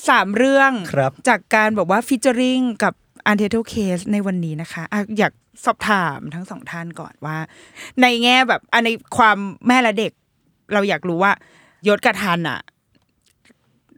[0.07, 2.93] สามเรื่องครับจากการแบบว่าฟิชเจอริงกับ
[3.31, 5.33] u n t i t l e Case ในวันนี้นะคะอะอยาก
[5.65, 7.37] สอบถามทั้งสองท่านก่อนว่า
[8.01, 9.37] ในแง่แบบอันในความ
[9.67, 10.11] แม่และเด็ก
[10.73, 11.31] เราอยากรู้ว่า
[11.87, 12.59] ยศกระทันอะ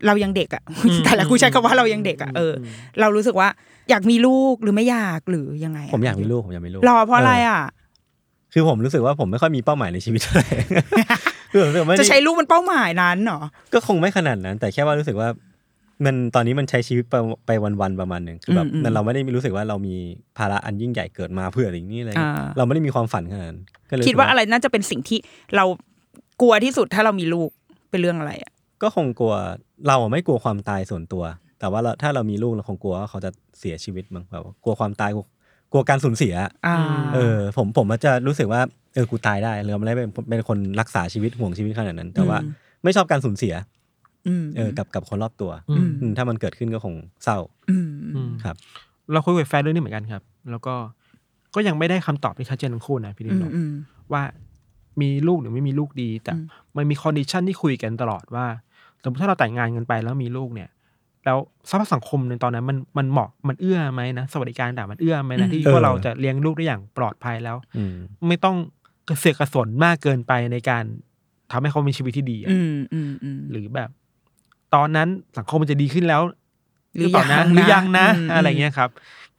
[0.08, 0.64] เรายังเด็กอะ
[1.06, 2.66] แต่ละกูใช้คำว่าเรายังเด็กอะเอออ
[3.00, 3.50] เรารู้สึกว่า
[3.90, 7.62] อยากมีลูกหรือไม่อยากหรือยังไงะผมอยากมีลูกผมอยากมีลูกรอเพราะอะไรอะ
[8.54, 10.48] คือผมรู้สึกว่าผมไม่ค่อยมีเป้าหมายในชีวิตเท่าไหร่
[11.52, 13.42] คือผมรู้สึกไม่ได้จะใช้ลูกเป็นเป้าหมายนั้นเหรอ
[13.74, 15.28] ก็คงไม่ขนาดนั้น แต่แค่ว่ารู้สึกว่า
[16.06, 19.96] มันตอนนี้มันใช้ชีวิตไปไปวันๆประมาณหนึ่งคือแบบอืมอืมมันเราไม่ได้รู้สึกว่าเรามี
[20.38, 25.20] ภาระอันยิ่งใหญ่เกิดมาเพื่ออะไรอย่างนี้อะไรเงี้ยอ่าเราไม่ได้มีความฝันขนาดนั้นก็เลยคิดว่าอะไรน่าจะเป็นสิ่งที่
[25.56, 25.66] เรา
[26.42, 27.50] กลัวที่สุดถ้าเรามีลูก
[27.90, 29.34] เป็นเรื่องอะไรอะก็คงกลัว
[29.88, 31.24] เราอะไม่กลัวความตายส่วนตัว
[31.60, 33.30] แต่ว่าเราถ้าเรามีลูกเราคงกลัวว่าเขาจะ
[33.60, 35.26] เสียชีวิตมั้งแบบว่ากลัวความตายกลัว
[35.72, 36.36] กลัวการสูญเสีย
[36.68, 36.78] อ่า
[37.14, 38.62] เออ ผมผมมันจะรู้สึกว่า
[38.94, 42.52] เออกูตายได้เราไม่ได้เป็นเป็นคนรักษาชีวิตห่วงชีวิตขนาดนั้น แต่ว่าอืม
[42.84, 43.79] ไม่ชอบการสูญเสียอืม
[44.56, 47.38] เออกับกับคนรอบตัวอืมอืมถ้ามันเกิดขึ้นก็คงเศร้า
[47.70, 48.56] อืมอืมครับ
[49.12, 50.76] เราคุยกับแฟนเรื่องนี้เหมือนกันครับ แล้วก็
[51.56, 53.72] ก็ยังไม่ได้คำตอบที่ชัดเจนทั้งคู่นะพี่ดิอืนมบอกอืม
[54.14, 54.24] ว่า
[55.02, 56.46] มีลูกหรือไม่มีลูกดี แต่อืม
[56.78, 58.46] มันมี condition ที่คุยกันตลอดว่า
[59.04, 60.70] สมมติถ้าเราแต่งงานกันไปแล้วมีลูกเนี่ย
[61.26, 61.38] แล้ว
[61.70, 67.96] สภาพสังคมในตอนนั้นมันมันเหมาะมันเอื้อไหมนะสวัสดิการต่างมันเอื้อไหมนะที่เออว่าเราจะเลี้ยงลูกได้อย่างปลอดภัยแล้วอืม
[68.30, 68.56] ไม่ต้อง
[69.10, 70.84] กระเสือกกระสนมากเกินไปในการ
[71.52, 73.90] ทำให้เขามีชีวิตที่ดีอะอืมอืมอืมหรือแบบ
[74.76, 75.08] ตอนนั้น
[75.38, 76.22] สังคมมันจะดีขึ้นแล้ว
[76.98, 78.90] หรือเปล่านะยังนะหรือยังนะอืมอะไรเงี้ยครับ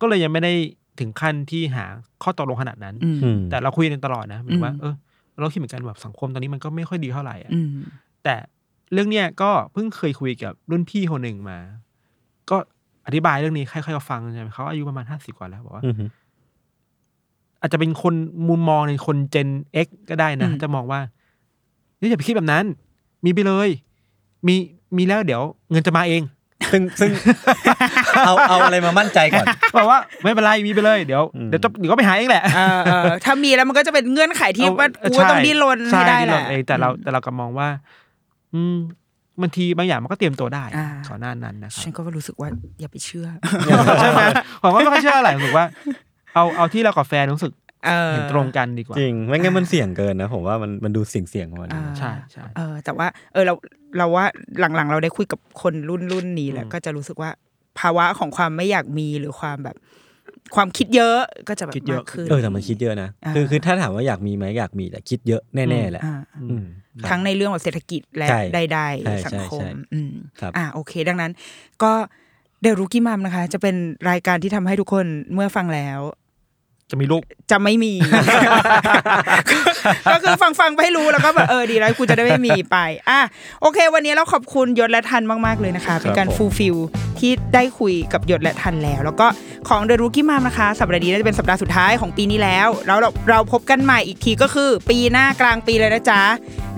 [0.00, 0.52] ก็เลยยังไม่ได้
[1.00, 1.84] ถึงขั้นที่หา
[2.22, 4.94] ข้อตกลงขนาดนั้นอืมอืมแต่เราคุยกันตลอดนะหมายถึงว่าอืมเออ
[5.40, 7.68] เราคิดเหมือนกันแบบสังคมตอนนี้มันก็ไม่ค่อยดีเท่าไหร่อะอืม
[8.24, 8.34] แต่
[8.92, 11.58] เรื่องเนี้ยก็เพิ่งเคยคุยกับรุ่นพี่คนหนึ่งมา
[12.50, 12.56] ก็
[13.06, 15.94] อธิบายเรื่องนี้ให้เขาฟังใช่ไหมเขาอายุประมาณห้าสิบกว่าแล้วบอกว่าอืม
[17.60, 18.14] อาจจะเป็นคน
[18.48, 19.48] มุมมองในคนเจน
[19.86, 21.00] X ก็ได้นะอืมจะมองว่า
[21.96, 22.64] เฮ้ยอย่าไปคิดแบบนั้น
[23.24, 23.68] มีไปเลย
[24.46, 24.54] มี
[24.96, 26.22] มีแล้วเดี๋ยวเงินจะมาเอง
[26.72, 27.10] ซึ่งซึ่ง
[28.26, 37.68] เอาเอาอะไรมามั่นใจก่อน บอกว่าไม่เป็นไรมีไปเลยเดี๋ยวอืมเดี๋ยวจะเดี๋ยวก็ไปหาเองแหละเออเออถ้ามีแล้วมันก็จะเป็นเงื่อนไขที่ว่าเออกูใช่ต้องดิ้นรนใช่ให้ได้ดิ้นแหรละนเองแต่เราแต่เราก็มองว่า
[38.54, 38.76] อืม
[39.42, 42.48] บางทีบางอย่างมันก็เตรียมตัวได้อ่าก่อนหน้านั้นนะครัฉันบก็รู้สึกว่า
[42.80, 43.26] อย่าไปเชื่อ
[44.00, 44.22] ใช่ไหม
[44.62, 45.66] ผมก็ไม่ค่อยเชื่ออะไรผมรู้สึกว่า
[46.34, 47.52] เอาเอาที่เรากับแฟนรู้สึก
[47.86, 53.54] เออเห็นตรงกันดีกว่าจริงไม่งั้นมันเสี่ยงเกินนะผมว่ามันมันดูเสี่ยงเสี่ยงๆประมาณนึงอ่าใช่ใช่เออแต่ว่าเออเรา
[53.96, 54.24] เราว่า
[54.60, 57.30] หลังๆ เราได้คุยกับคนรุ่นรุ่นนี้แล้วอืมก็จะรู้สึกว่า
[57.78, 59.76] ภาวะของความไม่อยากมีหรือความแบบ
[60.54, 61.18] ความคิดเยอะ
[61.48, 66.66] ก็จะแบบมากขึ้นเออแต่มันคิดเยอะนะอ่าคือคือถ้าถามว่าอยากมีไหมอยากมีแต่คิดเยอะแน่ๆแหละอ่าอืม
[67.00, 71.32] ครับทั้งในเรื่องของเศรษฐกิจและใช่ใดใช่ๆสังคใช่มใช่อืมครับอ่าโอเค ดังนั้น
[71.82, 71.92] ก็
[72.62, 73.76] เดรุกี้มัมนะคะ จะเป็น
[74.10, 76.00] รายการที่ทำให้ทุกคนเมื่อฟังแล้ว
[76.90, 77.92] จะมีลูกจะไม่มี
[80.12, 82.76] ก็คือฟังฟังๆไปให้รู้แล้วก็แบบเออดีแล้วกูจะได้ไม่มีไป
[83.08, 83.20] อะ
[83.62, 86.76] โอเค วันนี้เราขอบคุณยศและทันมาก ๆ เลยนะคะ เป็นการผมฟูลฟิล
[87.18, 89.26] ที่ได้คุยกับยศและทันแล้ว แล้วก็
[89.68, 96.20] ของเดอะรูกี้มามนะคะ สัปดาห์นี้น่าจะเป็นสัปดาห์สุดท้ายของปีนี้แล้ว แล้วเราเราพบกันใหม่อีกทีก็คือ ปีหน้ากลางปีเลยนะจ๊ะ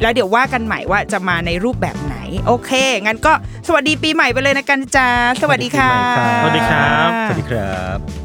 [0.02, 2.70] แล้วเดี๋ยวว่ากันใหม่ว่าจะมาในรูปแบบไหน โอเค
[3.02, 3.32] งั้นก็
[3.66, 5.08] สวัสดีปีใหม่ไปเลยนะกันจ้า
[5.42, 5.92] สวัสดีค่ะ
[6.42, 8.21] สวัสดีครับ สวัสดีครับ